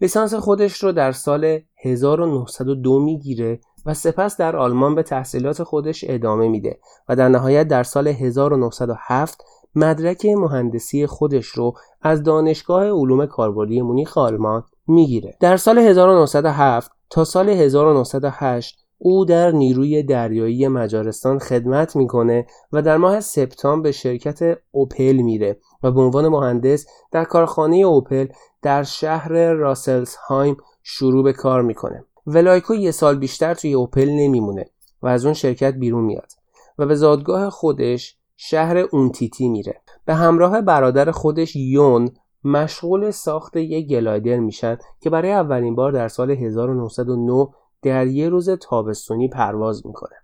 [0.00, 6.48] لیسانس خودش رو در سال 1902 می‌گیره و سپس در آلمان به تحصیلات خودش ادامه
[6.48, 6.78] میده
[7.08, 14.18] و در نهایت در سال 1907 مدرک مهندسی خودش رو از دانشگاه علوم کاربردی مونیخ
[14.18, 15.36] آلمان می‌گیره.
[15.40, 22.96] در سال 1907 تا سال 1908 او در نیروی دریایی مجارستان خدمت می‌کنه و در
[22.96, 28.26] ماه سپتامبر به شرکت اوپل میره و به عنوان مهندس در کارخانه اوپل
[28.62, 32.04] در شهر راسلسهایم شروع به کار می‌کنه.
[32.26, 34.64] ولایکو یه سال بیشتر توی اوپل نمیمونه
[35.02, 36.32] و از اون شرکت بیرون میاد
[36.78, 39.80] و به زادگاه خودش شهر اونتیتی میره.
[40.04, 42.10] به همراه برادر خودش یون
[42.44, 47.48] مشغول ساخت یک گلایدر میشن که برای اولین بار در سال 1909
[47.84, 50.16] در یه روز تابستونی پرواز می‌کنه.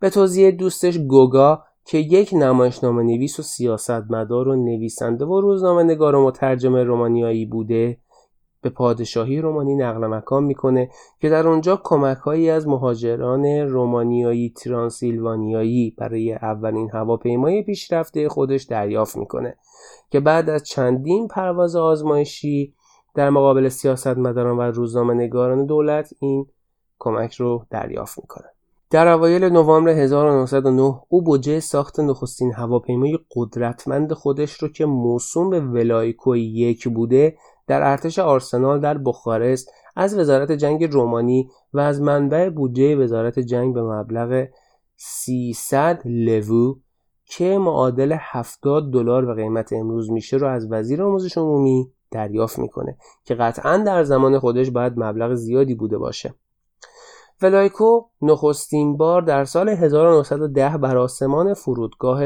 [0.00, 6.14] به توضیح دوستش گوگا که یک نمایشنامه نویس و سیاستمدار و نویسنده و روزنامه نگار
[6.14, 7.98] و مترجم رومانیایی بوده
[8.62, 16.32] به پادشاهی رومانی نقل مکان می‌کنه که در اونجا کمکهایی از مهاجران رومانیایی ترانسیلوانیایی برای
[16.32, 19.56] اولین هواپیمای پیشرفته خودش دریافت می‌کنه
[20.10, 22.74] که بعد از چندین پرواز آزمایشی
[23.14, 26.46] در مقابل سیاستمداران و روزنامه نگاران دولت این
[26.98, 28.46] کمک رو دریافت می‌کنه.
[28.90, 35.60] در اوایل نوامبر 1909 او بودجه ساخت نخستین هواپیمای قدرتمند خودش رو که موسوم به
[35.60, 42.48] ولایکو یک بوده در ارتش آرسنال در بخارست از وزارت جنگ رومانی و از منبع
[42.48, 44.46] بودجه وزارت جنگ به مبلغ
[44.96, 46.74] 300 لوو
[47.24, 52.96] که معادل 70 دلار به قیمت امروز میشه رو از وزیر آموزش عمومی دریافت می‌کنه
[53.24, 56.34] که قطعا در زمان خودش باید مبلغ زیادی بوده باشه.
[57.42, 62.22] ولایکو نخستین بار در سال 1910 بر آسمان فرودگاه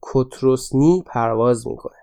[0.00, 1.96] کوتروسنی پرواز می‌کنه.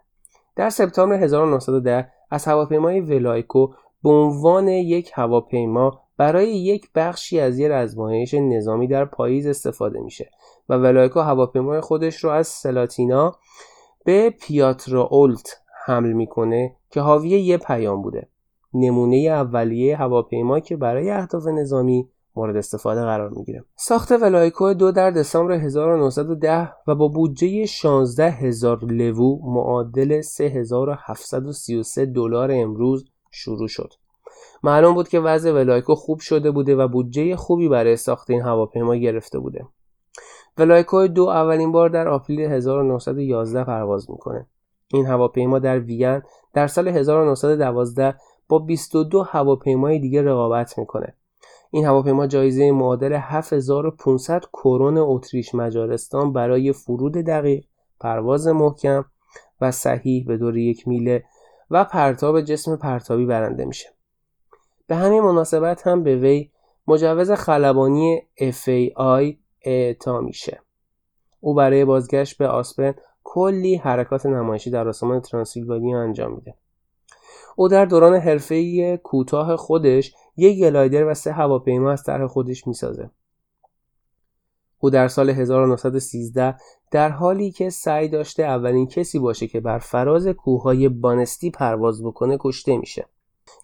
[0.56, 3.68] در سپتامبر 1910 از هواپیمای ولایکو
[4.04, 10.30] به عنوان یک هواپیما برای یک بخشی از یک آزمایش نظامی در پاییز استفاده میشه
[10.70, 13.36] و ولایکو هواپیمای خودش رو از سلاتینا
[14.06, 18.28] به پیاترا اولت حمل می‌کنه که حاوی یه پیام بوده.
[18.74, 23.64] نمونه اولیه هواپیما که برای اهداف نظامی مورد استفاده قرار می‌گیره.
[23.76, 32.52] ساخت ولایکو دو در دسامبر 1910 و با بودجه 16 هزار لوو معادل 3733 دلار
[32.52, 33.94] امروز شروع شد.
[34.64, 38.96] معلوم بود که وضع ولایکو خوب شده بوده و بودجه خوبی برای ساخت این هواپیما
[38.96, 39.66] گرفته بوده.
[40.58, 44.48] ولایکو دو اولین بار در آپریل 1911 پرواز می‌کنه.
[44.96, 46.22] این هواپیما در وین
[46.54, 48.16] در سال 1912
[48.48, 51.14] با 22 هواپیمای دیگه رقابت می‌کنه.
[51.72, 57.64] این هواپیما جایزه معادل 7500 کرون اتریش مجارستان برای فرود دقیق
[58.00, 59.06] پرواز محکم
[59.62, 61.24] و صحیح به دور یک میله
[61.72, 63.90] و پرتاب جسم پرتابی برنده میشه.
[64.88, 66.52] به همین مناسبت هم به وی
[66.88, 70.62] مجوز خلبانی FAI اعطا میشه.
[71.40, 72.96] او برای بازگشت به آسپرن
[73.28, 76.56] کلی حرکات نمایشی در آسمان ترانسیلوانیا انجام میده.
[77.56, 83.10] او در دوران حرفه‌ای کوتاه خودش یک گلایدر و سه هواپیما از طرح خودش می‌سازه.
[84.80, 86.56] او در سال 1913
[86.92, 92.38] در حالی که سعی داشته اولین کسی باشه که بر فراز کوههای بانستی پرواز بکنه
[92.40, 93.06] کشته میشه.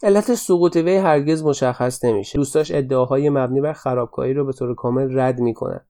[0.04, 2.38] علت سقوط وی هرگز مشخص نمیشه.
[2.38, 5.86] دوستاش ادعاهای مبنی بر خرابکاری رو به طور کامل رد می‌کنن.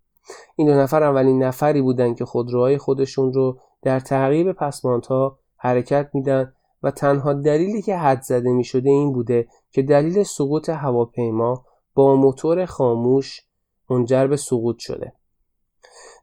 [0.55, 6.53] این دو نفر اولین نفری بودن که خودروهای خودشون رو در تعقیب پسماندها حرکت میدن
[6.83, 12.15] و تنها دلیلی که حد زده می شده این بوده که دلیل سقوط هواپیما با
[12.15, 13.41] موتور خاموش
[13.89, 15.13] منجر به سقوط شده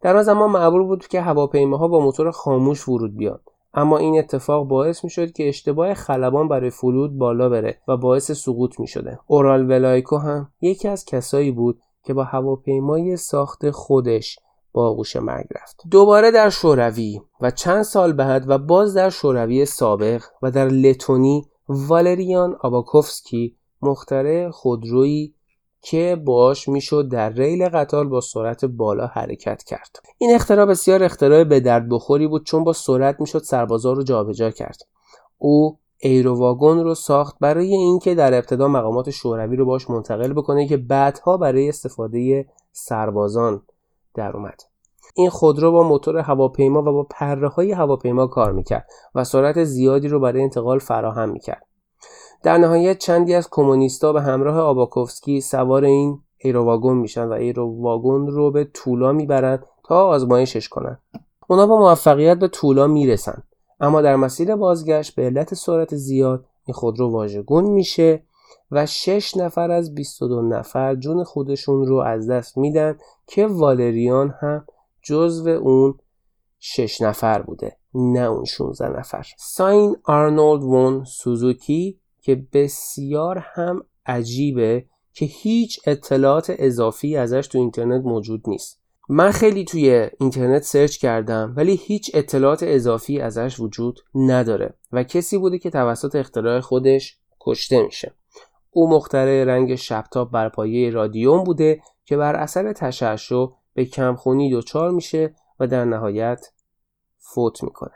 [0.02, 3.40] در آن زمان معمول بود که هواپیماها با موتور خاموش ورود بیان
[3.74, 8.32] اما این اتفاق باعث می شد که اشتباه خلبان برای فرود بالا بره و باعث
[8.32, 9.18] سقوط می شده.
[9.26, 14.38] اورال ولایکو هم یکی از کسایی بود که با هواپیمای ساخت خودش
[14.72, 15.82] با آغوش مرگ رفت.
[15.90, 21.46] دوباره در شوروی و چند سال بعد و باز در شوروی سابق و در لتونی
[21.68, 25.34] والریان آباکوفسکی مخترع خودرویی
[25.80, 29.96] که باش می‌شد در ریل قطار با سرعت بالا حرکت کرد.
[30.18, 34.50] این اختراع بسیار اختراع به درد بخوری بود چون با سرعت می‌شد سربازا رو جابجا
[34.50, 34.82] کرد.
[35.38, 40.76] او ایرو رو ساخت برای اینکه در ابتدا مقامات شوروی رو باش منتقل بکنه که
[40.76, 43.62] بعدها برای استفاده سربازان
[44.14, 44.60] در اومد.
[45.14, 50.08] این خودرو با موتور هواپیما و با پره های هواپیما کار می‌کرد و سرعت زیادی
[50.08, 51.66] رو برای انتقال فراهم می‌کرد.
[52.42, 58.50] در نهایت چندی از کمونیستا به همراه آباکوفسکی سوار این ایرو میشن و ایرو رو
[58.50, 61.02] به طولا می‌برند تا آزمایشش کنند
[61.48, 63.42] اونا با موفقیت به طولا می‌رسن.
[63.80, 68.22] اما در مسیر بازگشت به علت سرعت زیاد این خودرو واژگون میشه
[68.70, 74.64] و شش نفر از 22 نفر جون خودشون رو از دست میدن که والریان هم
[75.02, 75.98] جزو اون
[76.60, 79.26] شش نفر بوده نه اون 16 نفر.
[79.38, 88.04] ساین آرنولد وون سوزوکی که بسیار هم عجیبه که هیچ اطلاعات اضافی ازش تو اینترنت
[88.04, 88.80] موجود نیست.
[89.10, 95.38] من خیلی توی اینترنت سرچ کردم ولی هیچ اطلاعات اضافی ازش وجود نداره و کسی
[95.38, 98.14] بوده که توسط اختراع خودش کشته میشه
[98.70, 104.90] او مختره رنگ شبتاب بر پایه رادیوم بوده که بر اثر تشعشع به کمخونی دچار
[104.90, 106.52] میشه و در نهایت
[107.18, 107.94] فوت می‌کنه.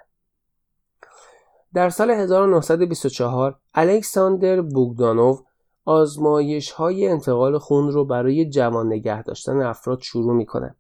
[1.75, 5.41] در سال 1924 الکساندر بوگدانوف
[5.85, 10.77] آزمایش های انتقال خون رو برای جوان نگه داشتن افراد شروع می‌کنه.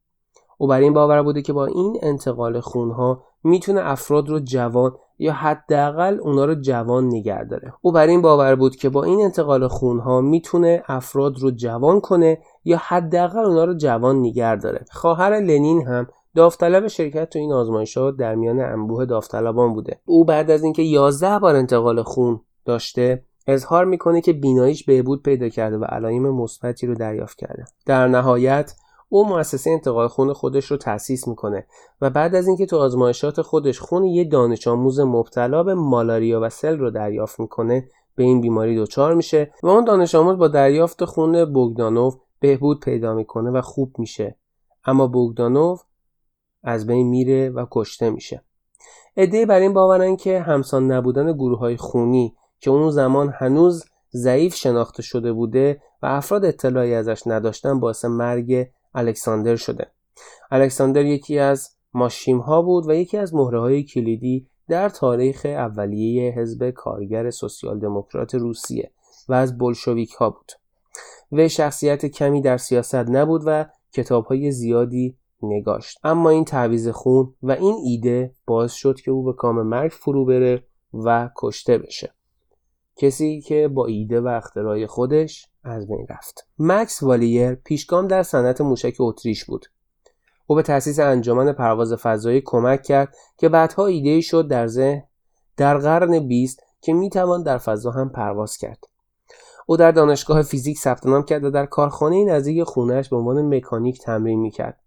[0.63, 4.93] او بر این باور بوده که با این انتقال خون ها می‌تونه افراد رو جوان
[5.19, 7.73] یا حداقل اونا رو جوان نگه داره.
[7.81, 12.01] او بر این باور بود که با این انتقال خون ها می‌تونه افراد رو جوان
[12.01, 14.85] کنه یا حداقل اونا رو جوان نگه داره.
[14.91, 20.01] خواهر لنین هم داوطلب شرکت تو این آزمایش ها در میان انبوه داوطلبان بوده.
[20.05, 25.49] او بعد از اینکه 11 بار انتقال خون داشته اظهار می‌کنه که بیناییش بهبود پیدا
[25.49, 27.65] کرده و علائم مثبتی رو دریافت کرده.
[27.87, 28.75] در نهایت
[29.15, 31.67] او مؤسسه انتقال خون خودش رو تأسیس می‌کنه
[32.01, 36.49] و بعد از اینکه تو آزمایشات خودش خون یه دانش آموز مبتلا به مالاریا و
[36.49, 41.05] سل رو دریافت می‌کنه به این بیماری دچار میشه و اون دانش آموز با دریافت
[41.05, 44.37] خون بوگدانوف بهبود پیدا می‌کنه و خوب میشه.
[44.85, 45.83] اما بوگدانوف
[46.63, 48.43] از بین میره و کشته میشه.
[49.17, 53.85] عده بر این باورن که همسان نبودن گروه های خونی که اون زمان هنوز
[54.15, 59.87] ضعیف شناخته شده بوده و افراد اطلاعی ازش نداشتن باعث مرگ الکساندر شده.
[60.51, 66.33] الکساندر یکی از ماشیم ها بود و یکی از مهره های کلیدی در تاریخ اولیه
[66.33, 68.91] حزب کارگر سوسیال دموکرات روسیه
[69.29, 70.53] و از بلشویک ها بود.
[71.33, 75.99] وی شخصیت کمی در سیاست نبود و کتاب های زیادی نگاشت.
[76.05, 80.25] اما این تعویز خون و این ایده باعث شد که او به کام مرگ فرو
[80.25, 80.65] بره
[80.95, 82.15] و کشته بشه.
[82.97, 86.47] کسی که با ایده و اختراع خودش از بین رفت.
[86.59, 89.67] مکس والیر پیشگام در صنعت موشک اتریش بود.
[90.47, 95.03] او به تأسیس انجمن پرواز فضایی کمک کرد که بعدها ایده شد در ذهن
[95.57, 98.85] در قرن بیست که می‌توان در فضا هم پرواز کرد.
[99.67, 104.01] او در دانشگاه فیزیک ثبت نام کرد و در کارخانه نزدیک خونهش به عنوان مکانیک
[104.01, 104.81] تمرین می‌کرد.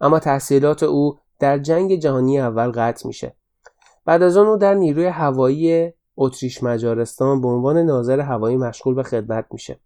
[0.00, 3.36] اما تحصیلات او در جنگ جهانی اول قطع میشه.
[4.04, 9.02] بعد از آن او در نیروی هوایی اتریش مجارستان به عنوان ناظر هوایی مشغول به
[9.02, 9.80] خدمت میشه.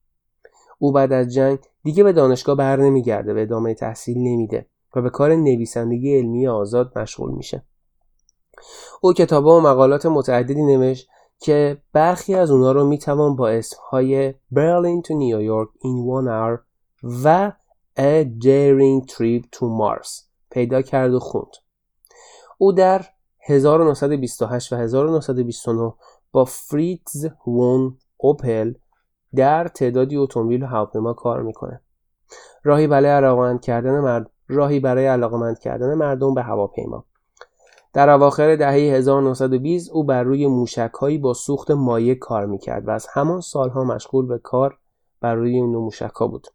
[0.83, 4.67] او بعد از جنگ دیگه به دانشگاه بر نمیگرده و ادامه تحصیل نمیده
[4.97, 7.63] و به کار نویسندگی علمی آزاد مشغول میشه.
[9.01, 11.09] او کتاب و مقالات متعددی نوشت
[11.39, 16.59] که برخی از اونا رو می‌توان با اسمهای برلین تو نیویورک in one hour
[17.25, 17.53] و
[17.99, 21.53] A Daring Trip to Mars پیدا کرد و خوند.
[22.59, 23.05] او در
[23.41, 25.93] 1928 و 1929
[26.33, 28.73] با فریتز وون اوپل
[29.37, 31.81] در تعدادی اتومبیل و هواپیما کار می‌کنه.
[32.65, 37.05] راهی برای علاقمند کردن مرد راهی برای علاقمند کردن مردم به هواپیما.
[37.93, 43.07] در اواخر دهه 1920 او بر روی موشکهایی با سوخت مایع کار می‌کرد و از
[43.13, 44.79] همان سالها مشغول به کار
[45.21, 46.47] بر روی این موشک بود.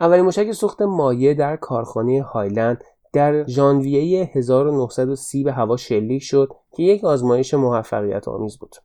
[0.00, 6.82] اولین موشک سوخت مایع در کارخانه هایلند در ژانویه 1930 به هوا شلیک شد که
[6.82, 8.76] یک آزمایش موفقیت آمیز بود.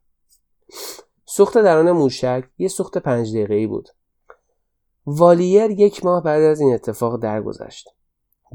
[1.34, 3.90] سوخت درون موشک یه سوخت پنج ای بود.
[5.06, 7.90] والیر یک ماه بعد از این اتفاق درگذشت.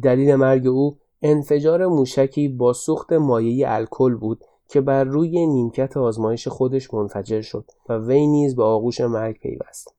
[0.03, 6.49] دلیل مرگ او انفجار موشکی با سوخت مایع الکل بود که بر روی نیمکت آزمایش
[6.49, 9.95] خودش منفجر شد و وی نیز به آغوش مرگ پیوست.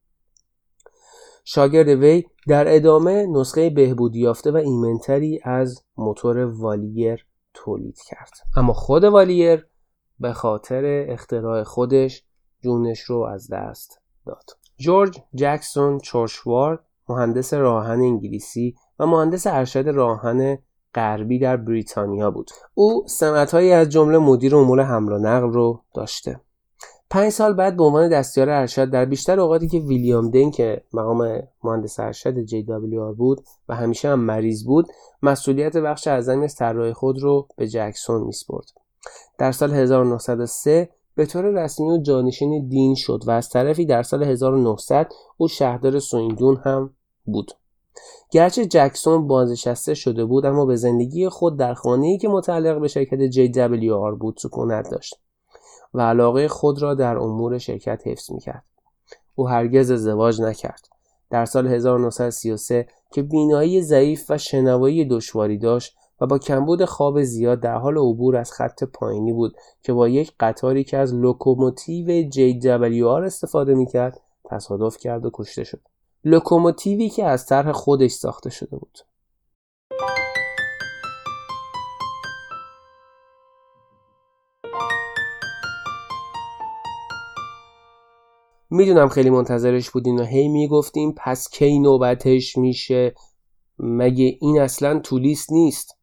[1.44, 8.34] شاگرد وی در ادامه نسخه بهبودی یافته و ایمنتری از موتور والیر تولید کرد.
[8.56, 9.68] اما خود والیر
[10.20, 12.27] به خاطر اختراع خودش
[12.62, 14.50] جونش رو از دست داد.
[14.78, 16.80] جورج جکسون چورشوارد
[17.10, 20.58] مهندس راهن انگلیسی و مهندس ارشد راهن
[20.96, 22.52] غربی در بریتانیا بود.
[22.74, 26.42] او سمتهایی از جمله مدیر امور حمل و نقل رو داشته.
[27.10, 31.44] پنج سال بعد به عنوان دستیار ارشد در بیشتر اوقاتی که ویلیام دین که مقام
[31.64, 32.36] مهندس ارشد
[33.00, 34.88] آر بود و همیشه هم مریض بود
[35.24, 38.66] مسئولیت بخش اعظمی از طراحی خود رو به جکسون میسپرد.
[39.38, 44.24] در سال 1903 به طور رسمی او جانشین دین شد و از طرفی در سال
[44.24, 46.94] 1900 او شهردار سویندون هم
[47.26, 47.52] بود
[48.32, 53.32] گرچه جکسون بازنشسته شده بود اما به زندگی خود در خانه‌ای که متعلق به شرکت
[53.32, 55.16] JWR بود سکونت داشت
[55.94, 58.64] و علاقه خود را در امور شرکت حفظ می‌کرد.
[59.36, 60.88] او هرگز ازدواج نکرد.
[61.30, 67.60] در سال 1933 که بینایی ضعیف و شنوایی دشواری داشت و با کمبود خواب زیاد
[67.60, 73.26] در حال عبور از خط پایینی بود که با یک قطاری که از لوکوموتیو GWR
[73.26, 75.82] استفاده می‌کرد تصادف کرد و کشته شد.
[76.24, 78.98] لوکوموتیوی که از طرح خودش ساخته شده بود.
[88.70, 93.16] می‌دونم خیلی منتظرش بودین و هی می‌گفتیم پس کی نوبتش میشه
[93.80, 95.97] مگه این اصلا تو لیست نیست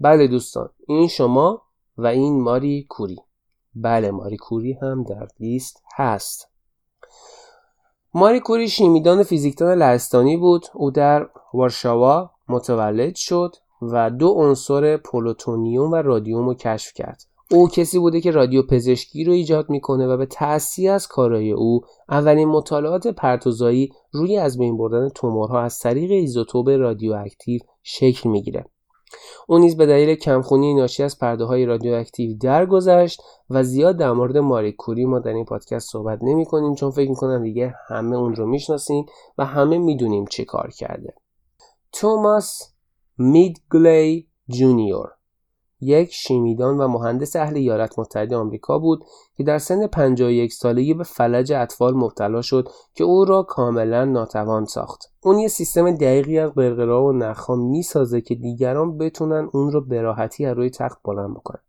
[0.00, 1.62] بله دوستان این شما
[1.98, 3.16] و این ماری کوری.
[3.74, 6.50] بله ماری کوری هم در لیست هست.
[8.14, 10.66] ماری کوری شیمیدان فیزیکدان لهستانی بود.
[10.74, 17.22] او در وارشاوا متولد شد و دو عنصر پلوتونیوم و رادیوم رو کشف کرد.
[17.50, 21.80] او کسی بوده که رادیو پزشکی رو ایجاد می‌کنه و به تأثیر از کارهای او
[22.08, 28.64] اولین مطالعات پرتوزایی روی از بین بردن تومورها از طریق ایزوتوپ رادیواکتیو شکل می‌گیره.
[29.48, 34.72] او نیز به دلیل کمخونی ناشی از پرتوهای رادیواکتیو درگذشت و زیاد در مورد ماری
[34.72, 38.46] کوری ما در این پادکست صحبت نمی کنیم چون فکر می‌کنم دیگه همه اون رو
[38.46, 39.06] می‌شناسیم
[39.38, 41.14] و همه می‌دونیم چه کار کرده.
[41.92, 42.74] توماس
[43.18, 45.13] میدگلی جونیور.
[45.84, 49.04] یک شیمیدان و مهندس اهل ایالات متحده آمریکا بود
[49.36, 54.64] که در سن 51 سالگی به فلج اطفال مبتلا شد که او را کاملا ناتوان
[54.64, 55.12] ساخت.
[55.22, 60.02] اون یه سیستم دقیقی از قرقرا و نخها می‌سازه که دیگران بتونن اون رو به
[60.02, 61.60] راحتی از روی تخت بلند بکنن.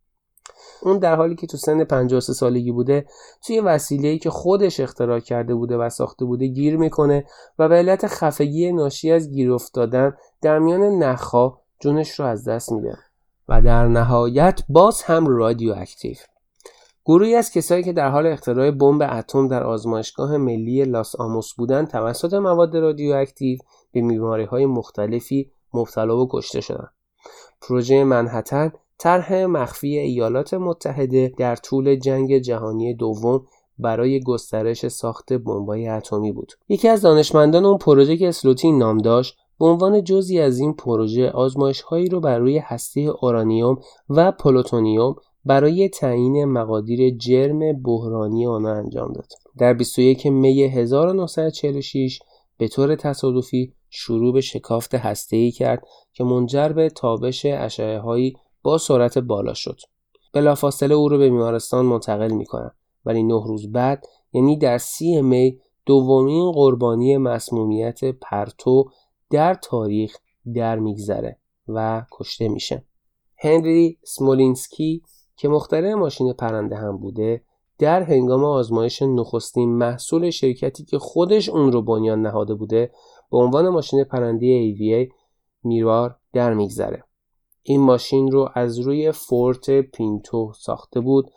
[0.81, 3.05] اون در حالی که تو سن 53 سالگی بوده
[3.45, 7.25] توی وسیله‌ای که خودش اختراع کرده بوده و ساخته بوده گیر می‌کنه
[7.59, 12.71] و به علت خفگی ناشی از گیر افتادن در میان نخها جونش رو از دست
[12.71, 12.97] میده.
[13.49, 16.15] و در نهایت باز هم رادیواکتیو
[17.05, 21.87] گروهی از کسایی که در حال اختراع بمب اتم در آزمایشگاه ملی لاس آموس بودند
[21.87, 23.59] توسط مواد رادیواکتیو
[23.91, 26.91] به بیماری های مختلفی مبتلا و کشته شدند.
[27.61, 33.45] پروژه منحتن طرح مخفی ایالات متحده در طول جنگ جهانی دوم
[33.79, 36.51] برای گسترش ساخت بمبای اتمی بود.
[36.69, 41.29] یکی از دانشمندان اون پروژه که اسلوتین نام داشت به عنوان جزی از این پروژه
[41.29, 43.79] آزمایش هایی رو بر روی هسته اورانیوم
[44.09, 49.27] و پلوتونیوم برای تعیین مقادیر جرم بحرانی آنها انجام داد.
[49.57, 52.19] در 21 می 1946
[52.57, 54.95] به طور تصادفی شروع به شکافت
[55.31, 55.83] ای کرد
[56.13, 58.33] که منجر به تابش اشعه هایی
[58.63, 59.79] با سرعت بالا شد.
[60.33, 62.75] بلافاصله او را به بیمارستان منتقل می کنند
[63.05, 68.85] ولی نه روز بعد یعنی در سی می دومین قربانی مسمومیت پرتو
[69.29, 70.17] در تاریخ
[70.53, 72.85] در میگذره و کشته میشه.
[73.37, 75.01] هنری سمولینسکی
[75.37, 77.43] که مخترع ماشین پرنده هم بوده
[77.79, 82.91] در هنگام آزمایش نخستین محصول شرکتی که خودش اون رو بنیان نهاده بوده
[83.31, 85.13] به عنوان ماشین پرنده AVA
[85.63, 87.03] میزار در میگذره.
[87.63, 91.31] این ماشین رو از روی فورد پینتو ساخته بود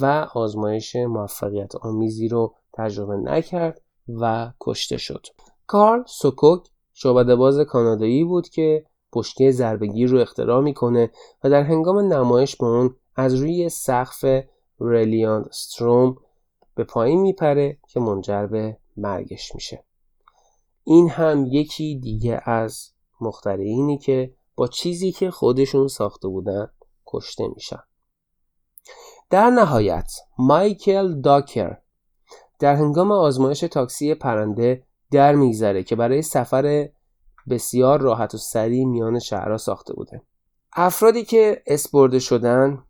[0.00, 5.26] و آزمایش موفقیت آمیزی رو تجربه نکرد و کشته شد.
[5.66, 11.10] کارل سوچک شعبده باز کانادایی بود که بشکه ضربگیر رو اختراع می‌کنه
[11.44, 14.24] و در هنگام نمایش به اون از روی سقف
[14.80, 16.16] ریلاینت آسترودوم
[16.74, 19.84] به پایین میپره که منجر به مرگش میشه.
[20.84, 22.90] این هم یکی دیگه از
[23.20, 26.70] مخترعینی که با چیزی که خودشون ساخته بودن
[27.06, 27.82] کشته میشن.
[29.30, 31.78] در نهایت مایکل داکر
[32.58, 34.82] در هنگام آزمایش تاکسی پرنده
[35.14, 36.88] در میگذره که برای سفر
[37.50, 40.22] بسیار راحت و سریع میان شهرها ساخته بوده.
[40.72, 42.82] افرادی که اسپرده شدن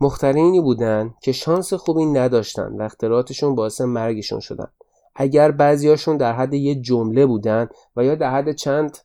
[0.00, 4.66] مخترینی بودن که شانس خوبی نداشتن و اختراعاتشون باعث مرگشون شدن.
[5.14, 8.98] اگر بعضیاشون در حد یه جمله بودن و یا در حد چند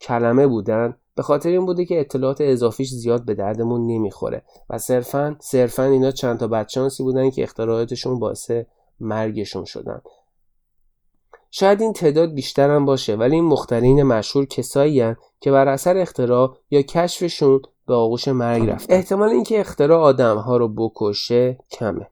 [0.00, 5.36] کلمه بودن به خاطر این بوده که اطلاعات اضافیش زیاد به دردمون نمی‌خوره و صرفا
[5.40, 8.50] صرفا اینا چند تا بدشانسی بودن که اختراعاتشون باعث
[9.00, 10.00] مرگشون شدن.
[11.50, 16.56] شاید این تعداد بیشتر هم باشه ولی این مخترین مشهور کسایی که بر اثر اختراع
[16.70, 18.94] یا کشفشون به آغوش مرگ رفتن.
[18.94, 22.10] احتمال اینکه اختراع آدم ها رو بکشه کمه.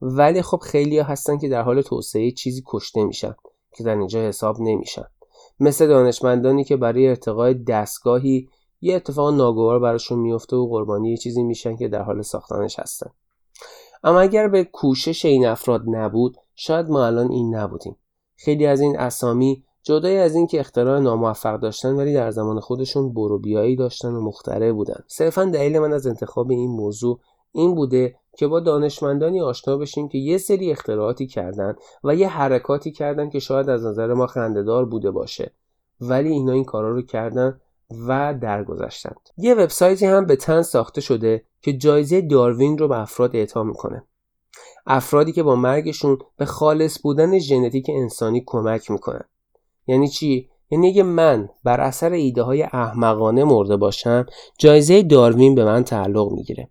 [0.00, 3.34] ولی خب خیلی ها هستن که در حال توسعه چیزی کشته میشن
[3.76, 5.04] که در اینجا حساب نمیشن.
[5.60, 8.48] مثل دانشمندانی که برای ارتقای دستگاهی
[8.80, 13.10] یه اتفاق ناگوار براشون میفته و قربانی یه چیزی میشن که در حال ساختنش هستن.
[14.04, 17.96] اما اگر به کوشش این افراد نبود شاید ما الان این نبودیم.
[18.36, 23.76] خیلی از این اسامی جدای از اینکه اختراع ناموفق داشتن ولی در زمان خودشون بروبیایی
[23.76, 25.00] داشتن و مخترع بودن.
[25.06, 27.20] صرفا دلیل من از انتخاب این موضوع
[27.52, 31.74] این بوده که با دانشمندانی آشنا بشیم که یه سری اختراعاتی کردن
[32.04, 35.52] و یه حرکاتی کردن که شاید از نظر ما خندهدار بوده باشه.
[36.00, 37.60] ولی اینا این کارا رو کردن
[38.08, 39.20] و درگذشتند.
[39.36, 44.04] یه وبسایتی هم به تن ساخته شده که جایزه داروین رو به افراد اعطا می‌کنه.
[44.86, 49.24] افرادی که با مرگشون به خالص بودن ژنتیک انسانی کمک می‌کنن.
[49.86, 54.26] یعنی چی؟ یعنی اگه من بر اثر ایده های احمقانه مرده باشم
[54.58, 56.70] جایزه داروین به من تعلق می‌گیره.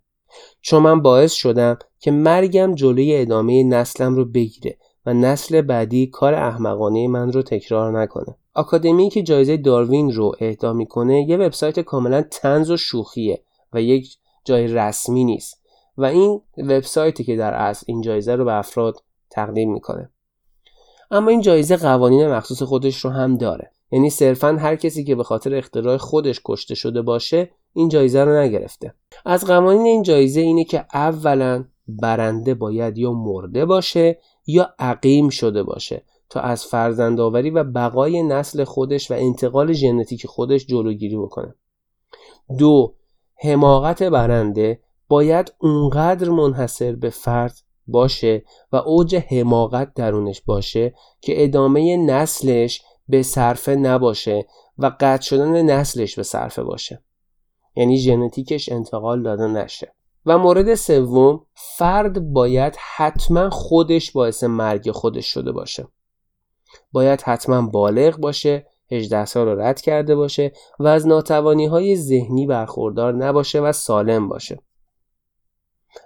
[0.62, 6.34] چون من باعث شدم که مرگم جلوی ادامه نسلم رو بگیره و نسل بعدی کار
[6.34, 8.36] احمقانه من رو تکرار نکنه.
[8.54, 14.18] آکادمی که جایزه داروین رو اهدا می‌کنه یه وبسایت کاملا تنز و شوخیه و یک
[14.46, 15.63] جای رسمی نیست.
[15.98, 20.10] و این وبسایتی که در اصل این جایزه رو به افراد تقدیم می‌کنه.
[21.12, 23.72] اما این جایزه قوانین مخصوص خودش رو هم داره.
[23.92, 28.40] یعنی صرفا هر کسی که به خاطر اختراع خودش کشته شده باشه این جایزه رو
[28.40, 28.94] نگرفته.
[29.26, 35.64] از قوانین این جایزه اینه که اولا برنده باید یا مرده باشه یا عقیم شده
[35.64, 41.56] باشه تا از فرزندآوری و بقای نسل خودش و انتقال ژنتیک خودش جلوگیری بکنه.
[42.58, 42.94] دو
[43.36, 44.80] حماقت برنده
[45.14, 47.58] باید اونقدر منحصر به فرد
[47.88, 54.48] باشه و اوج حماقت درونش باشه که ادامه نسلش به صرفه نباشه
[54.78, 57.04] و قطع شدن نسلش به صرفه باشه.
[57.76, 59.94] یعنی ژنتیکش انتقال داده نشه.
[60.26, 65.88] و مورد سوم فرد باید حتما خودش باعث مرگ خودش شده باشه.
[66.92, 72.48] باید حتما بالغ باشه 18 سال رو رد کرده باشه و از ناتوانی های ذهنی
[72.48, 74.60] برخوردار نباشه و سالم باشه.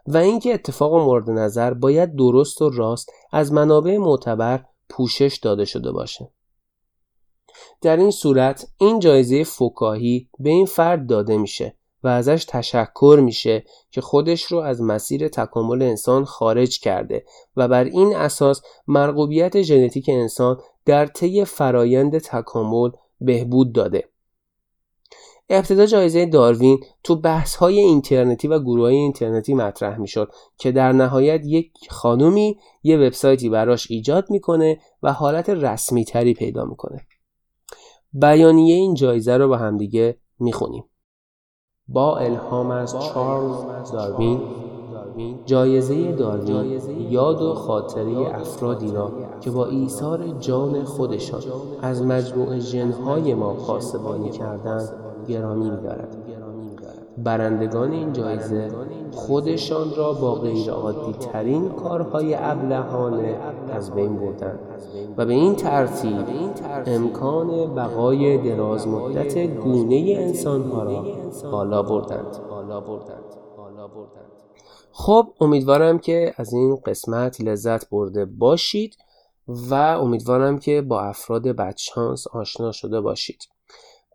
[0.07, 5.91] و اینکه اتفاق مورد نظر باید درست و راست از منابع معتبر پوشش داده شده
[5.91, 6.31] باشه.
[7.81, 13.63] در این صورت این جایزه فکاهی به این فرد داده میشه و ازش تشکر میشه
[13.91, 17.25] که خودش رو از مسیر تکامل انسان خارج کرده
[17.55, 22.89] و بر این اساس مرغوبیت ژنتیک انسان در طی فرایند تکامل
[23.21, 24.09] بهبود داده.
[25.49, 30.91] ابتدا جایزه داروین تو بحث های اینترنتی و گروه های اینترنتی مطرح می‌شد که در
[30.91, 37.01] نهایت یک خانومی یه وبسایتی براش ایجاد می‌کنه و حالت رسمی تری پیدا می‌کنه.
[38.13, 40.83] بیانیه این جایزه رو با همدیگه می‌خونیم.
[41.87, 44.41] با الهام از چارلز داروین
[45.45, 51.41] جایزه داروین یاد و خاطره افرادی را که با ایثار جان خودشان
[51.81, 56.17] از مجموع جنهای ما پاسبانی کردند گرامی می‌دارد.
[57.17, 58.71] برندگان این جایزه
[59.11, 63.37] خودشان را با غیرعادی ترین کارهای ابلهانه
[63.71, 64.59] از بین بردند
[65.17, 66.25] و به این ترتیب
[66.85, 71.05] امکان بقای دراز مدت گونه انسانها را
[71.51, 72.37] بالا بردند.
[74.91, 78.97] خب امیدوارم که از این قسمت لذت برده باشید
[79.47, 83.56] و امیدوارم که با افراد بدشانس آشنا شده باشید.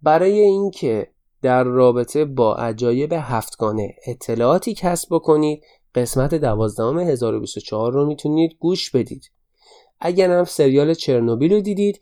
[0.02, 1.08] برای اینکه
[1.42, 9.30] در رابطه با عجایب هفتگانه اطلاعاتی کسب بکنید قسمت دوازدهم 1024 رو می‌تونید گوش بدید.
[10.00, 12.00] اگر هم سریال چرنوبیل رو دیدید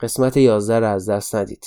[0.00, 1.66] قسمت 11 رو از دست ندید.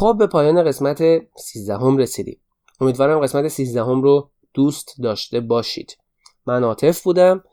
[0.00, 1.02] خب به پایان قسمت
[1.36, 2.40] 13 هم رسیدیم.
[2.80, 5.96] امیدوارم قسمت 13 هم رو دوست داشته باشید.
[6.46, 7.44] من عاطف بودم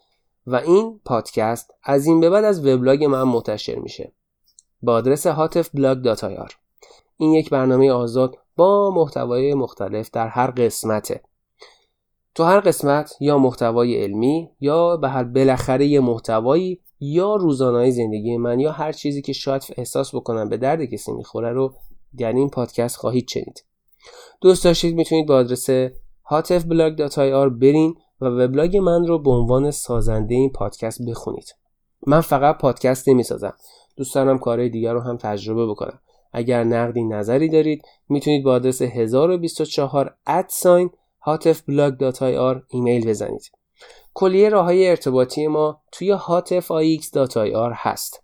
[0.46, 4.14] و این پادکست از این به بعد از وبلاگ من منتشر میشه.
[4.82, 6.54] با آدرس hatifblog.ir
[7.18, 11.22] این یک برنامه آزاد با محتوای مختلف در هر قسمته.
[12.36, 18.38] تو هر قسمت یا محتوای علمی یا به هر بالاخره یه محتوایی یا روزانه زندگی
[18.38, 21.74] من یا هر چیزی که شاید احساس بکنم به درد کسی می‌خوره رو
[22.18, 23.64] در این پادکست خواهید شنید.
[24.42, 25.70] دوست داشتید می‌تونید با آدرس
[26.32, 31.56] hatifblog.ir برین و وبلاگ من رو به عنوان سازنده این پادکست بخونید.
[32.08, 33.54] من فقط پادکست نمی‌سازم.
[33.96, 36.00] دوست دارم کارهای دیگر رو هم تجربه بکنم.
[36.34, 40.90] اگر نقدی نظری دارید می‌تونید با آدرس 1024 ادساین
[41.28, 43.52] hatifblog.ir ایمیل بزنید.
[44.14, 48.24] کلیه راه های ارتباطی ما توی hatifix.ir هست.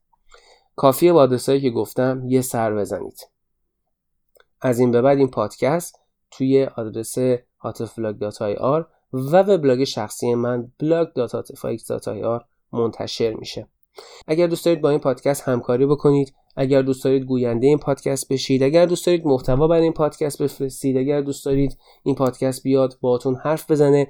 [0.76, 3.33] کافیه با آدرسایی که گفتم یه سر بزنید.
[4.64, 5.99] از این به بعد این پادکست
[6.32, 7.18] توی آدرس
[7.64, 12.43] hatifblog.ir و وبلاگ شخصی من blog.hatifix.ir
[12.74, 13.68] منتشر میشه.
[14.28, 18.64] اگر دوست دارید با این پادکست همکاری بکنید اگر دوست دارید گوینده این پادکست بشید
[18.64, 23.36] اگر دوست دارید محتوا برای این پادکست بفرستید اگر دوست دارید این پادکست بیاد باهاتون
[23.36, 24.07] حرف بزنه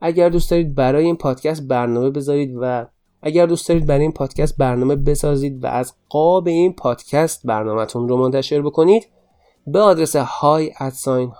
[0.00, 2.86] اگر دوست دارید برای این پادکست برنامه بذارید و
[3.22, 8.16] اگر دوست دارید برای این پادکست برنامه بسازید و از قاب این پادکست برنامهتون رو
[8.16, 9.06] منتشر بکنید
[9.66, 11.32] به آدرس های ادساین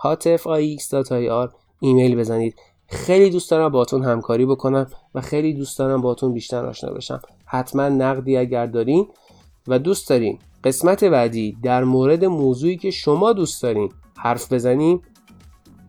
[1.80, 2.54] ایمیل بزنید.
[2.86, 7.20] خیلی دوست دارم باتون همکاری بکنم و خیلی دوست دارم باتون بیشتر آشنا بشم.
[7.46, 9.08] حتما نقدی اگر دارین
[9.68, 10.38] و دوست دارین.
[10.64, 15.02] قسمت بعدی در مورد موضوعی که شما دوست دارین حرف بزنیم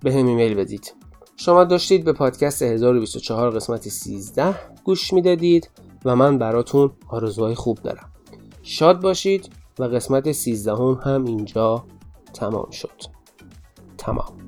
[0.03, 0.93] به هم ایمیل بدید.
[1.37, 5.69] شما داشتید به پادکست 1024 قسمت 13 گوش می‌دادید
[6.05, 8.11] و من براتون آرزوهای خوب دارم.
[8.63, 11.83] شاد باشید و قسمت سیزدهم هم اینجا
[12.35, 13.01] تمام شد.
[13.97, 14.44] تمام.